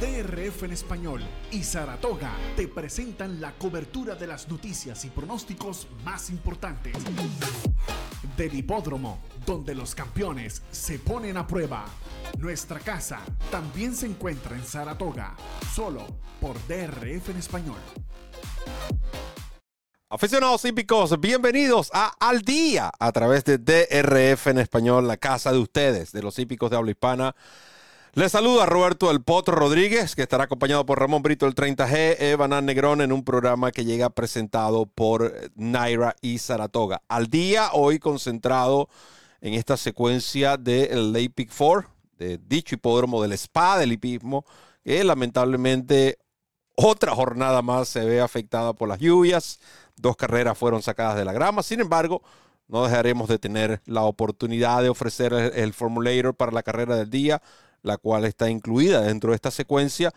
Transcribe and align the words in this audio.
DRF 0.00 0.62
en 0.62 0.72
español 0.72 1.20
y 1.50 1.62
Saratoga 1.62 2.32
te 2.56 2.66
presentan 2.68 3.38
la 3.38 3.52
cobertura 3.52 4.14
de 4.14 4.26
las 4.26 4.48
noticias 4.48 5.04
y 5.04 5.10
pronósticos 5.10 5.88
más 6.06 6.30
importantes. 6.30 6.96
Del 8.34 8.54
hipódromo, 8.54 9.20
donde 9.44 9.74
los 9.74 9.94
campeones 9.94 10.62
se 10.70 10.98
ponen 10.98 11.36
a 11.36 11.46
prueba. 11.46 11.84
Nuestra 12.38 12.80
casa 12.80 13.20
también 13.50 13.94
se 13.94 14.06
encuentra 14.06 14.56
en 14.56 14.64
Saratoga, 14.64 15.36
solo 15.74 16.06
por 16.40 16.56
DRF 16.66 17.28
en 17.28 17.36
español. 17.36 17.80
Aficionados 20.08 20.64
hípicos, 20.64 21.20
bienvenidos 21.20 21.90
a 21.92 22.14
Al 22.18 22.40
Día 22.40 22.90
a 22.98 23.12
través 23.12 23.44
de 23.44 23.58
DRF 23.58 24.46
en 24.46 24.60
español, 24.60 25.06
la 25.06 25.18
casa 25.18 25.52
de 25.52 25.58
ustedes, 25.58 26.10
de 26.10 26.22
los 26.22 26.38
hípicos 26.38 26.70
de 26.70 26.78
habla 26.78 26.90
hispana. 26.90 27.36
Les 28.12 28.32
saluda 28.32 28.66
Roberto 28.66 29.08
El 29.12 29.22
Potro 29.22 29.54
Rodríguez, 29.54 30.16
que 30.16 30.22
estará 30.22 30.44
acompañado 30.44 30.84
por 30.84 30.98
Ramón 30.98 31.22
Brito 31.22 31.46
el 31.46 31.54
30G, 31.54 32.16
Evan 32.18 32.66
Negrón 32.66 33.02
en 33.02 33.12
un 33.12 33.24
programa 33.24 33.70
que 33.70 33.84
llega 33.84 34.10
presentado 34.10 34.86
por 34.86 35.32
Naira 35.54 36.16
y 36.20 36.38
Saratoga. 36.38 37.02
Al 37.06 37.28
día, 37.28 37.70
hoy 37.72 38.00
concentrado 38.00 38.88
en 39.40 39.54
esta 39.54 39.76
secuencia 39.76 40.56
del 40.56 41.12
Lake 41.12 41.30
Peak 41.30 41.50
4, 41.56 41.88
de 42.18 42.38
dicho 42.38 42.74
hipódromo 42.74 43.22
del 43.22 43.32
spa 43.34 43.78
del 43.78 43.92
hipismo, 43.92 44.44
que 44.82 45.04
lamentablemente 45.04 46.18
otra 46.74 47.14
jornada 47.14 47.62
más 47.62 47.86
se 47.86 48.04
ve 48.04 48.20
afectada 48.20 48.72
por 48.72 48.88
las 48.88 48.98
lluvias. 48.98 49.60
Dos 49.94 50.16
carreras 50.16 50.58
fueron 50.58 50.82
sacadas 50.82 51.14
de 51.14 51.24
la 51.24 51.32
grama. 51.32 51.62
Sin 51.62 51.78
embargo, 51.78 52.22
no 52.66 52.82
dejaremos 52.82 53.28
de 53.28 53.38
tener 53.38 53.80
la 53.86 54.02
oportunidad 54.02 54.82
de 54.82 54.88
ofrecer 54.88 55.32
el 55.32 55.72
Formulator 55.72 56.34
para 56.34 56.50
la 56.50 56.64
carrera 56.64 56.96
del 56.96 57.08
día 57.08 57.40
la 57.82 57.96
cual 57.96 58.24
está 58.24 58.50
incluida 58.50 59.02
dentro 59.02 59.30
de 59.30 59.36
esta 59.36 59.50
secuencia. 59.50 60.12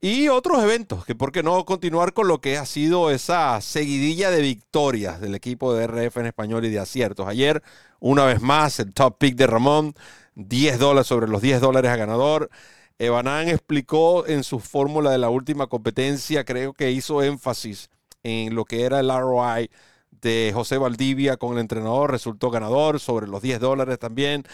Y 0.00 0.28
otros 0.28 0.62
eventos, 0.62 1.06
que 1.06 1.14
por 1.14 1.32
qué 1.32 1.42
no 1.42 1.64
continuar 1.64 2.12
con 2.12 2.28
lo 2.28 2.40
que 2.40 2.58
ha 2.58 2.66
sido 2.66 3.10
esa 3.10 3.60
seguidilla 3.62 4.30
de 4.30 4.42
victorias 4.42 5.20
del 5.20 5.34
equipo 5.34 5.72
de 5.72 5.84
RF 5.86 6.18
en 6.18 6.26
español 6.26 6.64
y 6.66 6.70
de 6.70 6.78
aciertos. 6.78 7.26
Ayer, 7.26 7.62
una 8.00 8.26
vez 8.26 8.42
más, 8.42 8.78
el 8.80 8.92
top 8.92 9.16
pick 9.18 9.34
de 9.36 9.46
Ramón, 9.46 9.94
10 10.34 10.78
dólares 10.78 11.06
sobre 11.06 11.28
los 11.28 11.40
10 11.40 11.60
dólares 11.60 11.90
a 11.90 11.96
ganador. 11.96 12.50
Evanán 12.98 13.48
explicó 13.48 14.26
en 14.26 14.44
su 14.44 14.60
fórmula 14.60 15.10
de 15.10 15.18
la 15.18 15.30
última 15.30 15.68
competencia, 15.68 16.44
creo 16.44 16.74
que 16.74 16.90
hizo 16.90 17.22
énfasis 17.22 17.88
en 18.22 18.54
lo 18.54 18.64
que 18.64 18.82
era 18.82 19.00
el 19.00 19.08
ROI 19.08 19.70
de 20.10 20.52
José 20.54 20.78
Valdivia 20.78 21.36
con 21.36 21.54
el 21.54 21.60
entrenador, 21.60 22.10
resultó 22.10 22.50
ganador 22.50 23.00
sobre 23.00 23.26
los 23.26 23.42
10 23.42 23.60
dólares 23.60 23.98
también. 23.98 24.44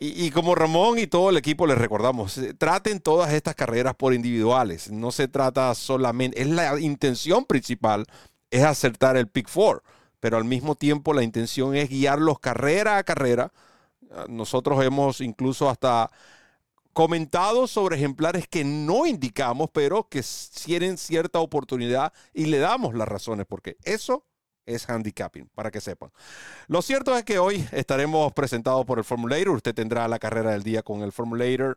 Y, 0.00 0.30
como 0.32 0.54
Ramón 0.54 0.98
y 0.98 1.06
todo 1.06 1.30
el 1.30 1.36
equipo 1.36 1.66
les 1.66 1.78
recordamos, 1.78 2.36
eh, 2.38 2.52
traten 2.52 3.00
todas 3.00 3.32
estas 3.32 3.54
carreras 3.54 3.94
por 3.94 4.12
individuales. 4.12 4.90
No 4.90 5.12
se 5.12 5.28
trata 5.28 5.72
solamente, 5.74 6.42
es 6.42 6.48
la 6.48 6.78
intención 6.80 7.44
principal, 7.44 8.04
es 8.50 8.64
acertar 8.64 9.16
el 9.16 9.28
Pick 9.28 9.48
Four, 9.48 9.82
pero 10.20 10.36
al 10.36 10.44
mismo 10.44 10.74
tiempo 10.74 11.14
la 11.14 11.22
intención 11.22 11.76
es 11.76 11.88
guiarlos 11.88 12.40
carrera 12.40 12.98
a 12.98 13.04
carrera. 13.04 13.52
Ah, 14.10 14.26
nosotros 14.28 14.84
hemos 14.84 15.20
incluso 15.20 15.70
hasta 15.70 16.10
comentado 16.92 17.66
sobre 17.66 17.96
ejemplares 17.96 18.48
que 18.48 18.64
no 18.64 19.06
indicamos, 19.06 19.70
pero 19.72 20.08
que 20.08 20.22
tienen 20.64 20.98
cierta 20.98 21.38
oportunidad 21.38 22.12
y 22.32 22.46
le 22.46 22.58
damos 22.58 22.94
las 22.94 23.08
razones, 23.08 23.46
porque 23.48 23.76
eso 23.84 24.24
es 24.66 24.88
handicapping, 24.88 25.48
para 25.54 25.70
que 25.70 25.80
sepan. 25.80 26.10
Lo 26.68 26.82
cierto 26.82 27.16
es 27.16 27.24
que 27.24 27.38
hoy 27.38 27.66
estaremos 27.72 28.32
presentados 28.32 28.84
por 28.86 28.98
el 28.98 29.04
Formulator. 29.04 29.50
Usted 29.50 29.74
tendrá 29.74 30.08
la 30.08 30.18
carrera 30.18 30.52
del 30.52 30.62
día 30.62 30.82
con 30.82 31.02
el 31.02 31.12
Formulator 31.12 31.76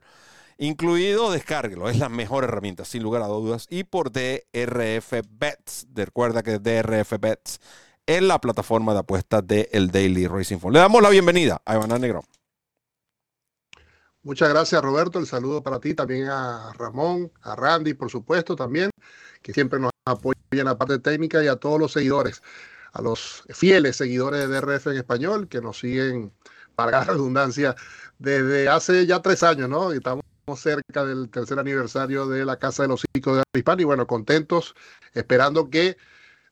incluido. 0.57 1.31
Descárguelo, 1.31 1.89
es 1.89 1.97
la 1.97 2.09
mejor 2.09 2.43
herramienta, 2.43 2.85
sin 2.85 3.03
lugar 3.03 3.21
a 3.21 3.27
dudas. 3.27 3.67
Y 3.69 3.83
por 3.83 4.11
DRF 4.11 5.13
Bets. 5.29 5.87
Recuerda 5.93 6.43
que 6.43 6.59
DRF 6.59 7.13
Bets 7.19 7.59
es 8.05 8.21
la 8.21 8.39
plataforma 8.39 8.93
de 8.93 8.99
apuestas 8.99 9.45
del 9.45 9.67
el 9.71 9.91
Daily 9.91 10.27
Racing 10.27 10.59
Form. 10.59 10.73
Le 10.73 10.79
damos 10.79 11.01
la 11.01 11.09
bienvenida 11.09 11.61
a 11.65 11.75
Iván 11.75 11.99
Negro. 11.99 12.23
Muchas 14.23 14.49
gracias, 14.49 14.81
Roberto. 14.81 15.19
El 15.19 15.27
saludo 15.27 15.63
para 15.63 15.79
ti, 15.79 15.93
también 15.93 16.27
a 16.27 16.73
Ramón, 16.73 17.31
a 17.41 17.55
Randy, 17.55 17.93
por 17.93 18.09
supuesto, 18.09 18.57
también, 18.57 18.89
que 19.41 19.53
siempre 19.53 19.79
nos 19.79 19.91
apoyan 20.03 20.37
en 20.51 20.65
la 20.65 20.77
parte 20.77 20.99
técnica 20.99 21.41
y 21.41 21.47
a 21.47 21.55
todos 21.55 21.79
los 21.79 21.93
seguidores 21.93 22.41
a 22.97 23.01
los 23.01 23.43
fieles 23.49 23.95
seguidores 23.95 24.47
de 24.47 24.47
DRF 24.47 24.87
en 24.87 24.97
español 24.97 25.47
que 25.47 25.61
nos 25.61 25.79
siguen, 25.79 26.33
para 26.75 26.91
la 26.91 27.03
redundancia, 27.05 27.75
desde 28.17 28.69
hace 28.69 29.05
ya 29.05 29.21
tres 29.21 29.43
años, 29.43 29.69
¿no? 29.69 29.91
Estamos 29.91 30.23
cerca 30.55 31.05
del 31.05 31.29
tercer 31.29 31.59
aniversario 31.59 32.27
de 32.27 32.45
la 32.45 32.57
Casa 32.57 32.83
de 32.83 32.89
los 32.89 33.03
Hijos 33.13 33.37
de 33.37 33.43
Hispana 33.59 33.81
y 33.81 33.85
bueno, 33.85 34.07
contentos, 34.07 34.75
esperando 35.13 35.69
que 35.69 35.97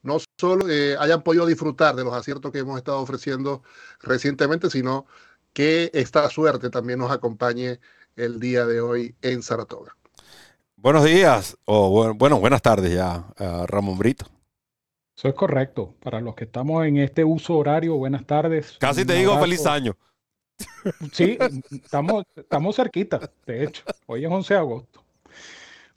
no 0.04 0.18
solo 0.40 0.70
eh, 0.70 0.96
hayan 1.00 1.24
podido 1.24 1.46
disfrutar 1.46 1.96
de 1.96 2.04
los 2.04 2.14
aciertos 2.14 2.52
que 2.52 2.60
hemos 2.60 2.78
estado 2.78 3.00
ofreciendo 3.00 3.64
recientemente, 4.02 4.70
sino 4.70 5.08
que 5.54 5.90
esta 5.94 6.30
suerte 6.30 6.70
también 6.70 7.00
nos 7.00 7.12
acompañe 7.12 7.80
el 8.16 8.40
día 8.40 8.66
de 8.66 8.82
hoy 8.82 9.16
en 9.22 9.42
Saratoga. 9.42 9.96
Buenos 10.76 11.06
días, 11.06 11.58
o 11.66 12.14
bueno, 12.14 12.40
buenas 12.40 12.62
tardes 12.62 12.94
ya, 12.94 13.26
uh, 13.40 13.66
Ramón 13.66 13.98
Brito. 13.98 14.26
Eso 15.18 15.30
es 15.30 15.34
correcto. 15.34 15.96
Para 16.02 16.20
los 16.20 16.36
que 16.36 16.44
estamos 16.44 16.86
en 16.86 16.98
este 16.98 17.24
uso 17.24 17.58
horario, 17.58 17.96
buenas 17.96 18.26
tardes. 18.26 18.78
Casi 18.80 19.06
te 19.06 19.14
digo 19.14 19.38
feliz 19.40 19.66
año. 19.66 19.96
Sí, 21.12 21.38
estamos, 21.72 22.24
estamos 22.36 22.76
cerquita, 22.76 23.32
de 23.46 23.64
hecho. 23.64 23.84
Hoy 24.08 24.26
es 24.26 24.32
11 24.32 24.54
de 24.54 24.60
agosto. 24.60 25.04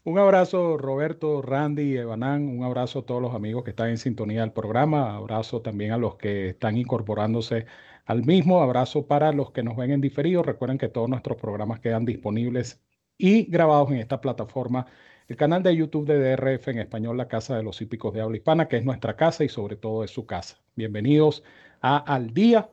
Un 0.05 0.19
abrazo, 0.19 0.79
Roberto, 0.79 1.43
Randy, 1.43 1.97
Evanán. 1.97 2.49
Un 2.49 2.65
abrazo 2.65 3.01
a 3.01 3.03
todos 3.03 3.21
los 3.21 3.35
amigos 3.35 3.65
que 3.65 3.71
están 3.71 3.91
en 3.91 3.99
sintonía 3.99 4.41
del 4.41 4.53
programa. 4.53 5.17
Abrazo 5.17 5.61
también 5.61 5.93
a 5.93 5.99
los 5.99 6.17
que 6.17 6.51
están 6.51 6.77
incorporándose 6.77 7.67
al 8.07 8.25
mismo. 8.25 8.63
Abrazo 8.63 9.07
para 9.07 9.33
los 9.33 9.51
que 9.51 9.63
nos 9.63 9.77
ven 9.77 9.91
en 9.91 10.01
diferido. 10.01 10.43
Recuerden 10.43 10.79
que 10.79 10.89
todos 10.89 11.09
nuestros 11.09 11.37
programas 11.37 11.81
quedan 11.81 12.05
disponibles 12.05 12.81
y 13.19 13.45
grabados 13.45 13.91
en 13.91 13.99
esta 13.99 14.21
plataforma 14.21 14.87
el 15.29 15.37
canal 15.37 15.63
de 15.63 15.77
YouTube 15.77 16.07
de 16.07 16.37
DRF 16.37 16.69
en 16.69 16.79
español, 16.79 17.19
la 17.19 17.29
Casa 17.29 17.55
de 17.55 17.63
los 17.63 17.83
Hípicos 17.83 18.15
de 18.15 18.23
Habla 18.23 18.39
Hispana, 18.39 18.67
que 18.67 18.79
es 18.79 18.85
nuestra 18.85 19.15
casa 19.15 19.45
y 19.45 19.51
sobre 19.51 19.77
todo 19.77 20.03
es 20.03 20.11
su 20.11 20.25
casa. 20.25 20.57
Bienvenidos 20.75 21.43
a 21.83 21.99
Al 21.99 22.33
Día, 22.33 22.71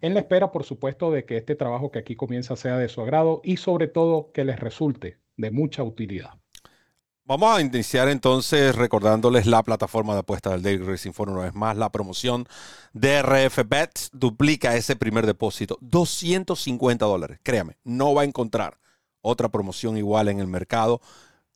en 0.00 0.14
la 0.14 0.20
espera, 0.20 0.50
por 0.50 0.64
supuesto, 0.64 1.10
de 1.10 1.26
que 1.26 1.36
este 1.36 1.56
trabajo 1.56 1.90
que 1.90 1.98
aquí 1.98 2.16
comienza 2.16 2.56
sea 2.56 2.78
de 2.78 2.88
su 2.88 3.02
agrado 3.02 3.42
y 3.44 3.58
sobre 3.58 3.86
todo 3.86 4.32
que 4.32 4.44
les 4.44 4.58
resulte 4.58 5.18
de 5.36 5.50
mucha 5.50 5.82
utilidad. 5.82 6.30
Vamos 7.26 7.54
a 7.54 7.60
iniciar 7.60 8.08
entonces 8.08 8.74
recordándoles 8.74 9.44
la 9.44 9.62
plataforma 9.62 10.14
de 10.14 10.20
apuestas 10.20 10.54
del 10.54 10.62
Daily 10.62 10.82
Racing 10.82 11.12
Forum 11.12 11.34
una 11.34 11.44
vez 11.44 11.54
más. 11.54 11.76
La 11.76 11.92
promoción 11.92 12.46
DRF 12.94 13.58
Bets 13.68 14.08
duplica 14.14 14.74
ese 14.74 14.96
primer 14.96 15.26
depósito. 15.26 15.76
250 15.82 17.04
dólares. 17.04 17.40
Créame, 17.42 17.76
no 17.84 18.14
va 18.14 18.22
a 18.22 18.24
encontrar 18.24 18.78
otra 19.20 19.50
promoción 19.50 19.98
igual 19.98 20.28
en 20.28 20.40
el 20.40 20.46
mercado 20.46 21.02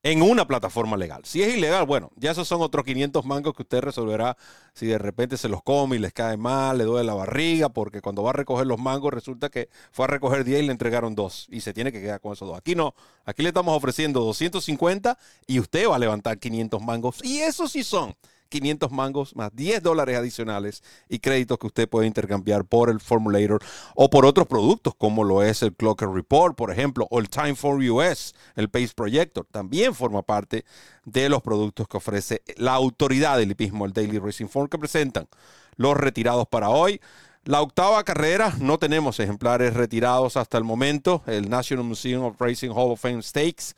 en 0.04 0.20
una 0.20 0.47
plataforma 0.47 0.98
legal. 0.98 1.22
Si 1.25 1.42
es 1.42 1.56
ilegal, 1.56 1.87
bueno, 1.87 2.10
ya 2.16 2.31
esos 2.31 2.47
son 2.47 2.60
otros 2.60 2.84
500 2.84 3.25
mangos 3.25 3.54
que 3.54 3.62
usted 3.62 3.81
resolverá 3.81 4.37
si 4.75 4.87
de 4.87 4.98
repente 4.98 5.38
se 5.38 5.48
los 5.48 5.62
come 5.62 5.97
y 5.97 5.98
les 5.98 6.12
cae 6.12 6.37
mal, 6.37 6.76
le 6.76 6.84
duele 6.84 7.06
la 7.06 7.15
barriga, 7.15 7.70
porque 7.70 8.03
cuando 8.03 8.22
va 8.22 8.31
a 8.31 8.34
recoger 8.34 8.66
los 8.66 8.78
mangos 8.78 9.14
resulta 9.14 9.48
que 9.48 9.70
fue 9.93 10.04
a 10.04 10.09
recoger 10.09 10.44
10 10.44 10.62
y 10.62 10.66
le 10.66 10.72
entregaron 10.72 11.14
dos 11.14 11.47
y 11.50 11.62
se 11.62 11.72
tiene 11.72 11.91
que 11.91 12.03
quedar 12.03 12.20
con 12.20 12.34
esos 12.34 12.47
dos. 12.47 12.59
Aquí 12.59 12.75
no, 12.75 12.94
aquí 13.25 13.43
le 13.43 13.48
estamos 13.48 13.75
ofreciendo 13.75 14.20
250 14.20 15.19
y 15.47 15.59
usted 15.59 15.88
va 15.88 15.97
a 15.97 15.98
levantar 15.98 16.38
500 16.38 16.82
mangos 16.82 17.25
y 17.25 17.38
esos 17.38 17.72
sí 17.72 17.82
son 17.82 18.14
500 18.54 18.92
mangos 18.92 19.34
más 19.34 19.50
10 19.53 19.82
dólares 19.82 20.16
adicionales 20.16 20.84
y 21.09 21.19
créditos 21.19 21.59
que 21.59 21.66
usted 21.66 21.88
puede 21.88 22.06
intercambiar 22.06 22.65
por 22.65 22.88
el 22.88 23.00
Formulator 23.00 23.60
o 23.97 24.09
por 24.09 24.25
otros 24.25 24.47
productos 24.47 24.94
como 24.94 25.25
lo 25.25 25.42
es 25.42 25.65
el 25.65 25.75
Clocker 25.75 26.09
Report, 26.09 26.56
por 26.56 26.70
ejemplo, 26.70 27.09
o 27.10 27.19
el 27.19 27.28
Time 27.28 27.56
for 27.56 27.81
US, 27.81 28.32
el 28.54 28.70
Pace 28.70 28.93
Projector. 28.94 29.44
También 29.50 29.93
forma 29.93 30.22
parte 30.22 30.64
de 31.05 31.29
los 31.29 31.43
productos 31.43 31.88
que 31.88 31.96
ofrece 31.96 32.43
la 32.56 32.75
autoridad 32.75 33.38
del 33.38 33.50
hipismo, 33.50 33.87
el 33.87 33.93
Daily 33.93 34.20
Racing 34.20 34.46
Form, 34.46 34.69
que 34.69 34.79
presentan 34.79 35.26
los 35.75 35.96
retirados 35.96 36.46
para 36.46 36.69
hoy. 36.69 37.00
La 37.43 37.61
octava 37.61 38.05
carrera, 38.05 38.55
no 38.61 38.79
tenemos 38.79 39.19
ejemplares 39.19 39.75
retirados 39.75 40.37
hasta 40.37 40.58
el 40.58 40.64
momento. 40.64 41.25
El 41.26 41.50
National 41.50 41.84
Museum 41.84 42.25
of 42.25 42.40
Racing 42.40 42.70
Hall 42.70 42.93
of 42.93 43.00
Fame 43.00 43.20
Stakes 43.20 43.75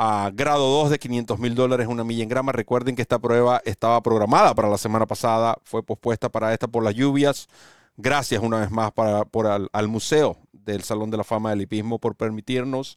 a 0.00 0.30
grado 0.32 0.68
2 0.68 0.90
de 0.90 0.98
500 1.00 1.40
mil 1.40 1.56
dólares, 1.56 1.88
una 1.88 2.04
milla 2.04 2.22
en 2.22 2.28
grama. 2.28 2.52
Recuerden 2.52 2.94
que 2.94 3.02
esta 3.02 3.18
prueba 3.18 3.60
estaba 3.64 4.00
programada 4.00 4.54
para 4.54 4.68
la 4.68 4.78
semana 4.78 5.06
pasada, 5.06 5.58
fue 5.64 5.82
pospuesta 5.82 6.28
para 6.28 6.54
esta 6.54 6.68
por 6.68 6.84
las 6.84 6.94
lluvias. 6.94 7.48
Gracias 7.96 8.40
una 8.40 8.60
vez 8.60 8.70
más 8.70 8.92
para, 8.92 9.24
por 9.24 9.48
al, 9.48 9.88
Museo 9.88 10.36
del 10.52 10.84
Salón 10.84 11.10
de 11.10 11.16
la 11.16 11.24
Fama 11.24 11.50
del 11.50 11.62
Hipismo 11.62 11.98
por 11.98 12.14
permitirnos 12.14 12.96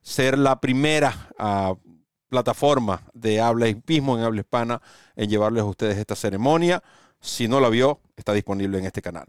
ser 0.00 0.38
la 0.38 0.58
primera 0.60 1.28
uh, 1.38 1.76
plataforma 2.30 3.02
de 3.12 3.38
habla 3.42 3.68
hipismo 3.68 4.16
en 4.16 4.24
habla 4.24 4.40
hispana 4.40 4.80
en 5.16 5.28
llevarles 5.28 5.60
a 5.60 5.66
ustedes 5.66 5.98
esta 5.98 6.16
ceremonia. 6.16 6.82
Si 7.20 7.48
no 7.48 7.60
la 7.60 7.68
vio, 7.68 8.00
está 8.16 8.32
disponible 8.32 8.78
en 8.78 8.86
este 8.86 9.02
canal. 9.02 9.26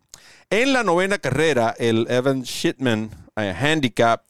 En 0.49 0.71
la 0.71 0.85
novena 0.85 1.17
carrera, 1.17 1.75
el 1.77 2.07
Evan 2.09 2.43
Shitman 2.43 3.09
eh, 3.35 3.53
Handicap 3.59 4.23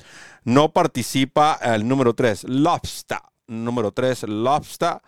no 0.44 0.72
participa 0.72 1.60
el 1.62 1.88
número 1.88 2.14
3, 2.14 2.46
Lobster. 2.46 3.20
número 3.48 3.92
3, 3.92 4.24
Lobster, 4.24 5.02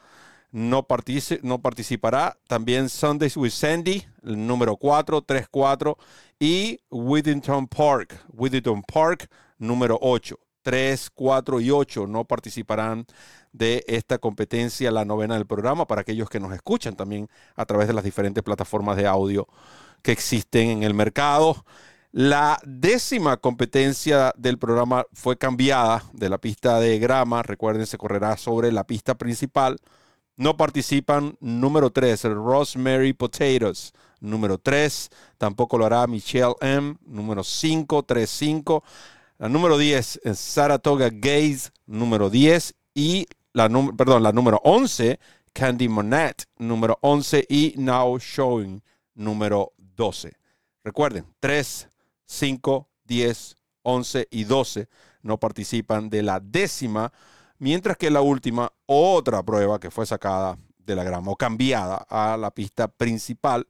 no, 0.52 0.86
no 1.42 1.62
participará. 1.62 2.38
También 2.48 2.90
Sundays 2.90 3.36
with 3.38 3.52
Sandy, 3.52 4.06
el 4.24 4.46
número 4.46 4.78
4, 4.78 5.22
3-4. 5.26 5.98
Y 6.40 6.80
Whittington 6.90 7.68
Park, 7.68 8.24
Whittington 8.34 8.84
Park, 8.84 9.30
número 9.58 9.98
8. 10.02 10.38
3, 10.64 11.10
4 11.14 11.60
y 11.60 11.72
8 11.72 12.08
no 12.08 12.24
participarán 12.24 13.06
de 13.52 13.84
esta 13.86 14.18
competencia, 14.18 14.92
la 14.92 15.06
novena 15.06 15.36
del 15.36 15.46
programa, 15.46 15.86
para 15.86 16.02
aquellos 16.02 16.30
que 16.30 16.40
nos 16.40 16.54
escuchan 16.54 16.96
también 16.96 17.30
a 17.56 17.66
través 17.66 17.88
de 17.88 17.94
las 17.94 18.04
diferentes 18.04 18.42
plataformas 18.44 18.98
de 18.98 19.06
audio 19.06 19.48
que 20.02 20.12
existen 20.12 20.70
en 20.70 20.84
el 20.84 20.94
mercado. 20.94 21.66
La 22.16 22.60
décima 22.64 23.38
competencia 23.38 24.36
del 24.38 24.60
programa 24.60 25.04
fue 25.14 25.36
cambiada 25.36 26.04
de 26.14 26.30
la 26.30 26.38
pista 26.38 26.80
de 26.80 27.00
grama. 27.00 27.42
Recuerden, 27.42 27.88
se 27.88 27.98
correrá 27.98 28.38
sobre 28.38 28.72
la 28.72 28.84
pista 28.84 29.16
principal. 29.16 29.80
No 30.36 30.56
participan 30.56 31.36
número 31.40 31.90
3, 31.90 32.26
el 32.26 32.36
Rosemary 32.36 33.14
Potatoes. 33.14 33.94
Número 34.20 34.60
3, 34.60 35.10
tampoco 35.40 35.80
lo 35.80 35.88
hará 35.88 36.06
Michelle 36.06 36.54
M. 36.62 36.98
Número 37.04 37.44
5, 37.44 38.04
3, 38.04 38.30
5. 38.30 38.84
La 39.40 39.50
número 39.50 39.80
10 39.80 40.22
es 40.24 40.38
Saratoga 40.38 41.10
Gaze, 41.12 41.72
número 41.88 42.30
10. 42.30 42.76
Y 42.94 43.26
la, 43.54 43.68
perdón, 43.98 44.22
la 44.22 44.32
número 44.32 44.62
11, 44.64 45.20
Candy 45.52 45.90
Monette, 45.90 46.46
número 46.60 47.00
11. 47.02 47.48
Y 47.50 47.74
Now 47.78 48.20
Showing, 48.20 48.84
número 49.16 49.74
12. 49.78 50.32
Recuerden, 50.84 51.26
3, 51.40 51.88
5, 52.26 52.90
10, 53.06 53.56
11 53.84 54.28
y 54.32 54.44
12 54.46 54.88
no 55.24 55.40
participan 55.40 56.10
de 56.10 56.22
la 56.22 56.40
décima, 56.40 57.12
mientras 57.58 57.98
que 57.98 58.12
la 58.12 58.22
última, 58.22 58.72
otra 58.86 59.42
prueba 59.44 59.80
que 59.80 59.90
fue 59.90 60.06
sacada 60.06 60.58
de 60.78 60.96
la 60.96 61.04
grama 61.04 61.32
o 61.32 61.36
cambiada 61.36 62.06
a 62.10 62.38
la 62.38 62.52
pista 62.52 62.88
principal, 62.88 63.68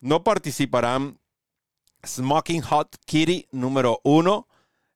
no 0.00 0.24
participarán 0.24 1.20
Smoking 2.04 2.62
Hot 2.62 2.96
Kitty 3.04 3.46
número 3.52 4.00
1, 4.04 4.48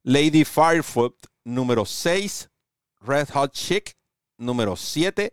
Lady 0.04 0.44
Firefoot 0.44 1.14
número 1.44 1.84
6, 1.84 2.50
Red 3.00 3.28
Hot 3.34 3.52
Chick 3.52 3.96
número 4.38 4.76
7, 4.76 5.30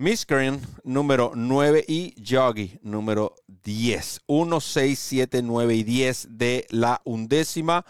Miscreant 0.00 0.64
número 0.82 1.32
9 1.34 1.84
y 1.86 2.14
Joggy 2.26 2.80
número 2.82 3.34
10. 3.64 4.22
1, 4.26 4.60
6, 4.60 4.98
7, 4.98 5.42
9 5.42 5.74
y 5.74 5.82
10 5.82 6.28
de 6.38 6.66
la 6.70 7.02
undécima. 7.04 7.84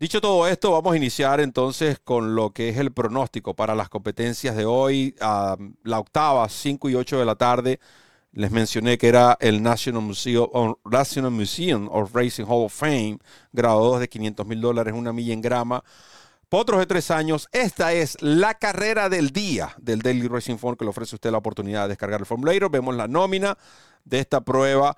Dicho 0.00 0.20
todo 0.20 0.48
esto, 0.48 0.72
vamos 0.72 0.94
a 0.94 0.96
iniciar 0.96 1.38
entonces 1.38 2.00
con 2.00 2.34
lo 2.34 2.50
que 2.50 2.70
es 2.70 2.76
el 2.76 2.90
pronóstico 2.90 3.54
para 3.54 3.76
las 3.76 3.88
competencias 3.88 4.56
de 4.56 4.64
hoy. 4.64 5.14
la 5.20 6.00
octava, 6.00 6.48
5 6.48 6.88
y 6.88 6.96
8 6.96 7.20
de 7.20 7.24
la 7.24 7.36
tarde. 7.36 7.78
Les 8.32 8.50
mencioné 8.50 8.98
que 8.98 9.06
era 9.06 9.38
el 9.38 9.62
National 9.62 10.02
Museum, 10.02 10.74
National 10.90 11.30
Museum 11.30 11.88
of 11.92 12.12
Racing 12.16 12.46
Hall 12.46 12.64
of 12.64 12.74
Fame, 12.74 13.20
grado 13.52 13.78
2 13.84 14.00
de 14.00 14.08
500 14.08 14.44
mil 14.44 14.60
dólares, 14.60 14.92
una 14.92 15.12
milla 15.12 15.34
en 15.34 15.40
grama. 15.40 15.84
Potros 16.48 16.78
de 16.80 16.86
tres 16.86 17.10
años, 17.10 17.46
esta 17.52 17.92
es 17.92 18.16
la 18.22 18.54
carrera 18.54 19.10
del 19.10 19.32
día 19.32 19.74
del 19.76 20.00
Daily 20.00 20.28
Racing 20.28 20.56
Form 20.56 20.78
que 20.78 20.84
le 20.86 20.88
ofrece 20.88 21.14
usted 21.14 21.30
la 21.30 21.36
oportunidad 21.36 21.82
de 21.82 21.88
descargar 21.88 22.20
el 22.20 22.26
formulario. 22.26 22.70
Vemos 22.70 22.96
la 22.96 23.06
nómina 23.06 23.58
de 24.06 24.18
esta 24.18 24.40
prueba 24.40 24.96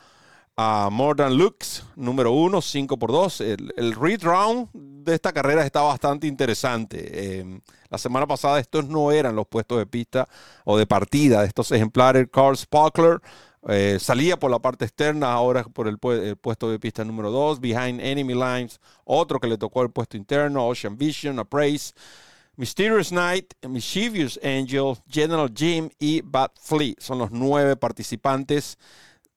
a 0.56 0.91
More 0.93 1.17
Than 1.17 1.37
Looks, 1.37 1.87
número 1.97 2.31
uno, 2.31 2.62
5 2.62 2.97
por 3.00 3.11
2. 3.11 3.41
El, 3.41 3.75
el, 3.76 3.94
round 4.20 4.69
de 4.73 5.12
esta 5.12 5.32
carrera 5.32 5.67
está 5.67 5.82
bastante 5.82 6.29
interesante. 6.29 7.41
Eh, 7.41 7.61
la 7.88 7.99
semana 7.99 8.29
pasada 8.29 8.61
estos 8.61 8.87
no 8.87 9.11
eran 9.11 9.35
los 9.35 9.49
puestos 9.49 9.79
de 9.79 9.87
pista 9.87 10.29
o 10.64 10.79
de 10.79 10.87
partida 10.87 11.41
de 11.41 11.49
estos 11.49 11.73
ejemplares. 11.73 12.29
Carl 12.31 12.56
Sparkler 12.56 13.20
eh, 13.68 13.98
salía 14.00 14.38
por 14.38 14.50
la 14.50 14.58
parte 14.58 14.86
externa, 14.86 15.32
ahora 15.32 15.64
por 15.64 15.86
el, 15.86 15.98
puesto 15.98 16.70
de 16.70 16.78
pista 16.78 17.04
número 17.04 17.30
2, 17.30 17.60
Behind 17.60 18.00
Enemy 18.00 18.34
Lines, 18.34 18.80
otro 19.04 19.38
que 19.38 19.48
le 19.48 19.58
tocó 19.58 19.82
el 19.82 19.90
puesto 19.90 20.16
interno, 20.16 20.66
Ocean 20.66 20.96
Vision, 20.96 21.38
Appraise, 21.38 21.92
Mysterious 22.56 23.12
Night, 23.12 23.52
Mischievous 23.68 24.40
Angel, 24.42 24.96
General 25.08 25.50
Jim 25.54 25.90
y 25.98 26.22
Bad 26.22 26.52
Flea. 26.60 26.94
Son 26.98 27.18
los 27.18 27.30
nueve 27.30 27.76
participantes 27.76 28.78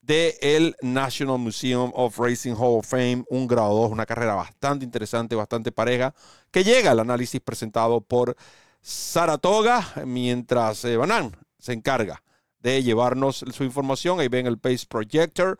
del 0.00 0.74
National 0.82 1.38
Museum 1.38 1.90
of 1.94 2.18
Racing 2.18 2.54
Hall 2.54 2.78
of 2.78 2.86
Fame, 2.86 3.24
un 3.28 3.46
grado 3.46 3.74
2, 3.74 3.92
una 3.92 4.06
carrera 4.06 4.34
bastante 4.34 4.84
interesante, 4.84 5.34
bastante 5.34 5.70
pareja, 5.70 6.14
que 6.50 6.64
llega 6.64 6.90
al 6.90 7.00
análisis 7.00 7.40
presentado 7.40 8.00
por 8.00 8.36
Saratoga, 8.80 9.86
mientras 10.04 10.84
eh, 10.84 10.96
Banan 10.96 11.34
se 11.58 11.72
encarga 11.72 12.22
de 12.64 12.82
llevarnos 12.82 13.44
su 13.52 13.62
información. 13.62 14.18
Ahí 14.18 14.28
ven 14.28 14.46
el 14.46 14.58
Pace 14.58 14.86
Projector. 14.88 15.58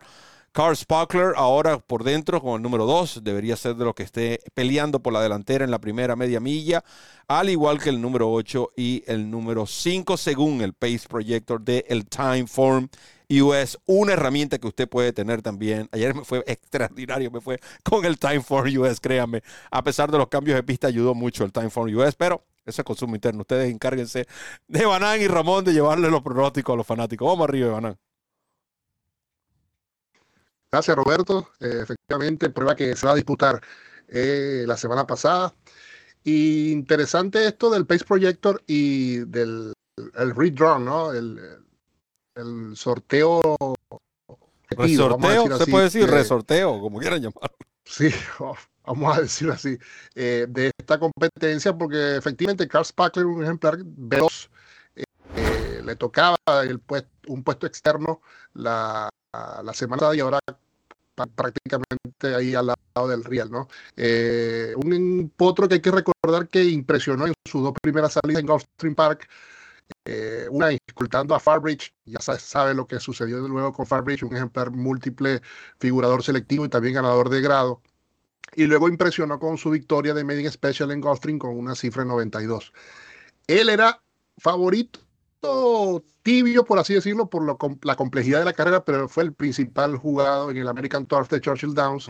Carl 0.51 0.75
Sparkler 0.75 1.33
ahora 1.35 1.79
por 1.79 2.05
dentro 2.05 2.41
con 2.41 2.55
el 2.55 2.61
número 2.61 2.85
2, 2.85 3.25
debería 3.25 3.57
ser 3.57 3.75
de 3.75 3.83
los 3.83 3.93
que 3.93 4.03
esté 4.03 4.39
peleando 4.53 5.01
por 5.01 5.11
la 5.11 5.21
delantera 5.21 5.65
en 5.65 5.71
la 5.71 5.79
primera 5.79 6.15
media 6.15 6.39
milla, 6.39 6.81
al 7.27 7.49
igual 7.49 7.81
que 7.81 7.89
el 7.89 8.01
número 8.01 8.31
8 8.31 8.69
y 8.77 9.03
el 9.05 9.29
número 9.29 9.65
5 9.65 10.15
según 10.15 10.61
el 10.61 10.71
Pace 10.71 11.09
Projector 11.09 11.61
de 11.61 11.85
el 11.89 12.05
Timeform 12.05 12.87
US, 13.29 13.77
una 13.85 14.13
herramienta 14.13 14.57
que 14.57 14.67
usted 14.67 14.87
puede 14.87 15.11
tener 15.11 15.41
también. 15.41 15.89
Ayer 15.91 16.15
me 16.15 16.23
fue 16.23 16.41
extraordinario, 16.47 17.29
me 17.31 17.41
fue 17.41 17.59
con 17.83 18.05
el 18.05 18.17
Timeform 18.17 18.77
US, 18.77 19.01
créanme. 19.01 19.43
A 19.69 19.83
pesar 19.83 20.09
de 20.09 20.17
los 20.17 20.29
cambios 20.29 20.55
de 20.55 20.63
pista 20.63 20.87
ayudó 20.87 21.13
mucho 21.13 21.43
el 21.43 21.51
Timeform 21.51 21.93
US, 21.97 22.15
pero 22.15 22.45
ese 22.65 22.81
es 22.81 22.85
consumo 22.85 23.15
interno. 23.15 23.41
Ustedes 23.41 23.71
encárguense 23.71 24.27
de 24.67 24.85
Banán 24.85 25.21
y 25.21 25.27
Ramón 25.27 25.63
de 25.63 25.73
llevarle 25.73 26.09
los 26.09 26.21
pronósticos 26.21 26.73
a 26.73 26.77
los 26.77 26.87
fanáticos. 26.87 27.27
Vamos 27.27 27.47
arriba, 27.47 27.73
Banán. 27.73 27.97
Gracias, 30.71 30.95
Roberto. 30.97 31.49
Eh, 31.59 31.79
efectivamente, 31.83 32.49
prueba 32.49 32.75
que 32.75 32.95
se 32.95 33.05
va 33.05 33.13
a 33.13 33.15
disputar 33.15 33.61
eh, 34.07 34.63
la 34.67 34.75
semana 34.77 35.05
pasada. 35.05 35.53
Y 36.23 36.71
interesante 36.71 37.45
esto 37.45 37.69
del 37.69 37.85
Pace 37.85 38.03
Projector 38.03 38.61
y 38.65 39.19
del 39.19 39.73
el 39.97 40.35
redraw, 40.35 40.79
¿no? 40.79 41.13
El, 41.13 41.39
el 42.35 42.75
sorteo. 42.75 43.55
Resorteo, 44.69 45.57
se 45.57 45.67
puede 45.67 45.85
decir 45.85 46.09
resorteo, 46.09 46.81
como 46.81 46.99
quieran 46.99 47.21
llamarlo. 47.21 47.55
Sí, 47.85 48.09
oh, 48.39 48.57
vamos 48.85 49.17
a 49.17 49.21
decirlo 49.21 49.53
así, 49.53 49.77
eh, 50.15 50.45
de 50.49 50.71
esta 50.77 50.99
competencia, 50.99 51.77
porque 51.77 52.17
efectivamente 52.17 52.67
Carl 52.67 52.85
Spackler, 52.85 53.25
un 53.25 53.43
ejemplar 53.43 53.77
veloz, 53.83 54.49
eh, 54.95 55.81
le 55.83 55.95
tocaba 55.95 56.37
el 56.63 56.81
un 57.27 57.43
puesto 57.43 57.67
externo 57.67 58.21
la, 58.53 59.09
la 59.63 59.73
semana 59.73 60.13
y 60.15 60.19
ahora 60.19 60.39
prácticamente 61.35 62.35
ahí 62.35 62.55
al 62.55 62.67
lado 62.67 63.07
del 63.07 63.23
Real, 63.23 63.49
¿no? 63.49 63.67
Eh, 63.95 64.73
un 64.75 65.31
potro 65.35 65.67
que 65.67 65.75
hay 65.75 65.81
que 65.81 65.91
recordar 65.91 66.47
que 66.49 66.63
impresionó 66.63 67.25
en 67.25 67.33
sus 67.45 67.63
dos 67.63 67.73
primeras 67.81 68.13
salidas 68.13 68.41
en 68.41 68.47
Gulfstream 68.47 68.95
Park, 68.95 69.29
una 70.49 70.71
escoltando 70.71 71.35
a 71.35 71.39
Farbridge, 71.39 71.93
ya 72.05 72.19
sabe, 72.19 72.39
sabe, 72.39 72.73
lo 72.73 72.87
que 72.87 72.99
sucedió 72.99 73.41
de 73.41 73.49
nuevo 73.49 73.71
con 73.71 73.85
Farbridge, 73.85 74.23
un 74.23 74.35
ejemplar 74.35 74.71
múltiple 74.71 75.41
figurador 75.79 76.23
selectivo 76.23 76.65
y 76.65 76.69
también 76.69 76.95
ganador 76.95 77.29
de 77.29 77.41
grado 77.41 77.81
y 78.53 78.65
luego 78.65 78.87
impresionó 78.87 79.39
con 79.39 79.57
su 79.57 79.69
victoria 79.69 80.13
de 80.13 80.23
Medic 80.23 80.49
Special 80.51 80.91
en 80.91 81.01
Gulfstream 81.01 81.39
con 81.39 81.57
una 81.57 81.75
cifra 81.75 82.03
de 82.03 82.09
92. 82.09 82.73
Él 83.47 83.69
era 83.69 84.01
favorito 84.37 84.99
tibio, 86.23 86.65
por 86.65 86.79
así 86.79 86.93
decirlo, 86.93 87.29
por 87.29 87.45
la 87.85 87.95
complejidad 87.95 88.39
de 88.39 88.45
la 88.45 88.53
carrera, 88.53 88.83
pero 88.83 89.07
fue 89.07 89.23
el 89.23 89.33
principal 89.33 89.95
jugado 89.97 90.49
en 90.49 90.57
el 90.57 90.67
American 90.67 91.05
Turf 91.05 91.29
de 91.29 91.39
Churchill 91.39 91.73
Downs, 91.73 92.07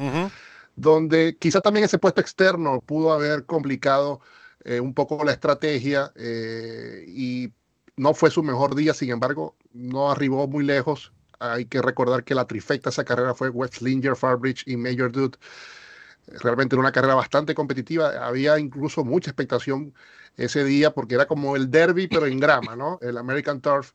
donde 0.75 1.37
quizá 1.37 1.61
también 1.61 1.85
ese 1.85 1.97
puesto 1.97 2.21
externo 2.21 2.81
pudo 2.81 3.13
haber 3.13 3.45
complicado 3.45 4.21
eh, 4.63 4.79
un 4.79 4.93
poco 4.93 5.23
la 5.23 5.33
estrategia 5.33 6.11
eh, 6.15 7.05
y 7.07 7.51
no 7.97 8.13
fue 8.13 8.31
su 8.31 8.41
mejor 8.41 8.75
día, 8.75 8.93
sin 8.93 9.09
embargo, 9.09 9.55
no 9.73 10.11
arribó 10.11 10.47
muy 10.47 10.63
lejos. 10.63 11.11
Hay 11.39 11.65
que 11.65 11.81
recordar 11.81 12.23
que 12.23 12.35
la 12.35 12.47
trifecta 12.47 12.89
de 12.89 12.93
esa 12.93 13.03
carrera 13.03 13.33
fue 13.35 13.49
Westlinger, 13.49 14.15
Farbridge 14.15 14.63
y 14.65 14.77
Major 14.77 15.11
Dude 15.11 15.37
realmente 16.27 16.75
era 16.75 16.81
una 16.81 16.91
carrera 16.91 17.15
bastante 17.15 17.55
competitiva. 17.55 18.25
Había 18.25 18.59
incluso 18.59 19.03
mucha 19.03 19.31
expectación 19.31 19.93
ese 20.37 20.63
día 20.63 20.93
porque 20.93 21.15
era 21.15 21.27
como 21.27 21.55
el 21.55 21.69
derby, 21.71 22.07
pero 22.07 22.25
en 22.25 22.39
grama, 22.39 22.75
¿no? 22.75 22.99
El 23.01 23.17
American 23.17 23.61
Turf 23.61 23.91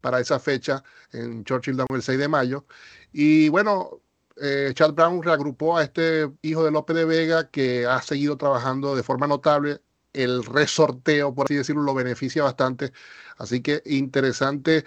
para 0.00 0.20
esa 0.20 0.38
fecha 0.38 0.82
en 1.12 1.44
Churchill 1.44 1.76
Down 1.76 1.88
el 1.94 2.02
6 2.02 2.18
de 2.18 2.28
mayo. 2.28 2.66
Y 3.12 3.48
bueno, 3.48 4.00
eh, 4.40 4.72
Chad 4.74 4.92
Brown 4.94 5.22
reagrupó 5.22 5.76
a 5.76 5.84
este 5.84 6.30
hijo 6.42 6.64
de 6.64 6.70
López 6.70 6.96
de 6.96 7.04
Vega 7.04 7.50
que 7.50 7.86
ha 7.86 8.00
seguido 8.02 8.36
trabajando 8.36 8.96
de 8.96 9.02
forma 9.02 9.26
notable. 9.26 9.80
El 10.12 10.44
resorteo, 10.44 11.34
por 11.34 11.46
así 11.46 11.54
decirlo, 11.54 11.82
lo 11.82 11.94
beneficia 11.94 12.42
bastante. 12.42 12.92
Así 13.36 13.60
que 13.62 13.82
interesante 13.86 14.84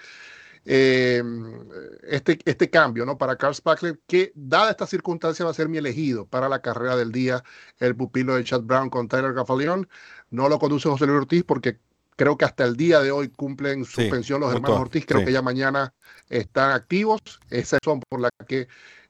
Em, 0.66 1.60
este, 2.04 2.40
este 2.46 2.70
cambio 2.70 3.06
¿no? 3.06 3.18
para 3.18 3.36
Carl 3.36 3.54
Spackler, 3.54 4.00
que 4.08 4.32
dada 4.34 4.72
esta 4.72 4.88
circunstancia 4.88 5.44
va 5.44 5.52
a 5.52 5.54
ser 5.54 5.68
mi 5.68 5.78
elegido 5.78 6.26
para 6.26 6.48
la 6.48 6.62
carrera 6.62 6.96
del 6.96 7.12
día, 7.12 7.44
el 7.80 7.96
pupilo 7.96 8.36
de 8.36 8.46
Chad 8.46 8.62
Brown 8.62 8.90
con 8.90 9.10
Tyler 9.10 9.34
Gaffalion. 9.34 9.90
No 10.30 10.48
lo 10.48 10.60
conduce 10.60 10.88
José 10.88 11.06
Luis 11.06 11.18
Ortiz 11.18 11.44
porque 11.44 11.80
creo 12.16 12.38
que 12.38 12.46
hasta 12.46 12.64
el 12.64 12.78
día 12.78 13.02
de 13.02 13.12
hoy 13.12 13.28
cumplen 13.30 13.84
suspensión 13.84 14.40
los 14.40 14.54
hermanos 14.54 14.80
Ortiz. 14.80 15.06
Creo 15.06 15.26
que 15.26 15.34
ya 15.34 15.42
mañana 15.42 15.94
están 16.30 16.72
activos. 16.72 17.20
Esa 17.50 17.78
son 17.84 18.00
por 18.08 18.22
la 18.22 18.30
que 18.48 18.68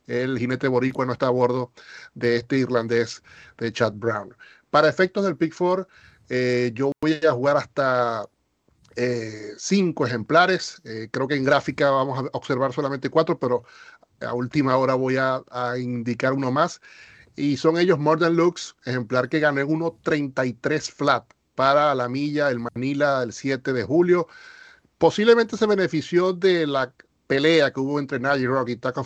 el 0.07 0.37
jinete 0.39 0.67
boricua 0.67 1.05
no 1.05 1.13
está 1.13 1.27
a 1.27 1.31
bordo 1.31 1.71
de 2.15 2.37
este 2.37 2.57
irlandés 2.57 3.21
de 3.57 3.71
Chad 3.71 3.93
Brown. 3.93 4.35
Para 4.69 4.89
efectos 4.89 5.23
del 5.23 5.37
Pick 5.37 5.53
Four, 5.53 5.87
eh, 6.29 6.71
yo 6.73 6.91
voy 6.99 7.19
a 7.27 7.31
jugar 7.31 7.57
hasta 7.57 8.25
eh, 8.95 9.53
cinco 9.57 10.05
ejemplares. 10.05 10.81
Eh, 10.85 11.09
creo 11.11 11.27
que 11.27 11.35
en 11.35 11.43
gráfica 11.43 11.89
vamos 11.89 12.19
a 12.19 12.37
observar 12.37 12.73
solamente 12.73 13.09
cuatro, 13.09 13.39
pero 13.39 13.63
a 14.21 14.33
última 14.33 14.77
hora 14.77 14.95
voy 14.95 15.17
a, 15.17 15.43
indicar 15.77 16.33
uno 16.33 16.51
más. 16.51 16.81
Y 17.35 17.57
son 17.57 17.77
ellos 17.77 17.99
Modern 17.99 18.35
Lux, 18.35 18.75
ejemplar 18.85 19.29
que 19.29 19.39
gané 19.39 19.63
1.33 19.63 20.91
flat 20.91 21.25
para 21.55 21.95
la 21.95 22.09
milla, 22.09 22.49
el 22.49 22.59
Manila, 22.59 23.23
el 23.23 23.33
7 23.33 23.73
de 23.73 23.83
julio. 23.83 24.27
Posiblemente 24.97 25.57
se 25.57 25.65
benefició 25.65 26.33
de 26.33 26.67
la 26.67 26.93
pelea 27.27 27.71
que 27.71 27.79
hubo 27.79 27.99
entre 27.99 28.19
Nagy 28.19 28.45
Rock 28.45 28.69
y 28.69 28.75
Talk, 28.77 28.97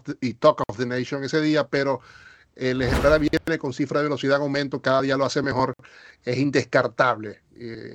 of 0.68 0.78
the, 0.78 0.86
Nation 0.86 1.24
ese 1.24 1.42
día, 1.42 1.68
pero 1.68 2.02
el 2.56 2.82
ejemplar 2.82 3.20
viene 3.20 3.58
con 3.60 3.74
cifra 3.74 4.00
de 4.00 4.06
velocidad 4.06 4.42
aumento, 4.42 4.82
cada 4.82 5.02
día 5.02 5.18
lo 5.18 5.26
hace 5.26 5.42
mejor, 5.42 5.74
es 6.24 6.38
indescartable, 6.38 7.42
eh, 7.56 7.94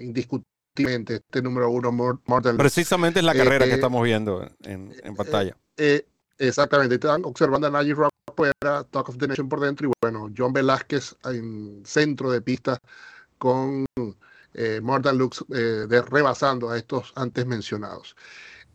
este 0.76 1.42
número 1.42 1.70
uno, 1.70 1.92
Mortal 1.92 2.56
Precisamente 2.56 3.20
es 3.20 3.24
la 3.24 3.34
carrera 3.34 3.64
que 3.66 3.72
eh, 3.72 3.74
estamos 3.74 4.02
viendo 4.02 4.48
en, 4.62 4.94
en 5.02 5.14
pantalla. 5.14 5.56
Eh, 5.76 6.06
exactamente, 6.38 6.94
están 6.94 7.24
observando 7.24 7.66
a 7.66 7.70
Nagy 7.70 7.92
Rock 7.92 8.10
Talk 8.90 9.08
of 9.08 9.18
the 9.18 9.28
Nation 9.28 9.48
por 9.48 9.60
dentro 9.60 9.88
y 9.88 9.92
bueno, 10.00 10.30
John 10.36 10.52
Velázquez 10.52 11.16
en 11.24 11.82
centro 11.84 12.30
de 12.30 12.40
pista 12.40 12.78
con 13.36 13.84
eh, 14.54 14.80
Mortal 14.82 15.18
Lux 15.18 15.44
de, 15.48 16.02
rebasando 16.02 16.70
a 16.70 16.78
estos 16.78 17.12
antes 17.16 17.44
mencionados. 17.44 18.16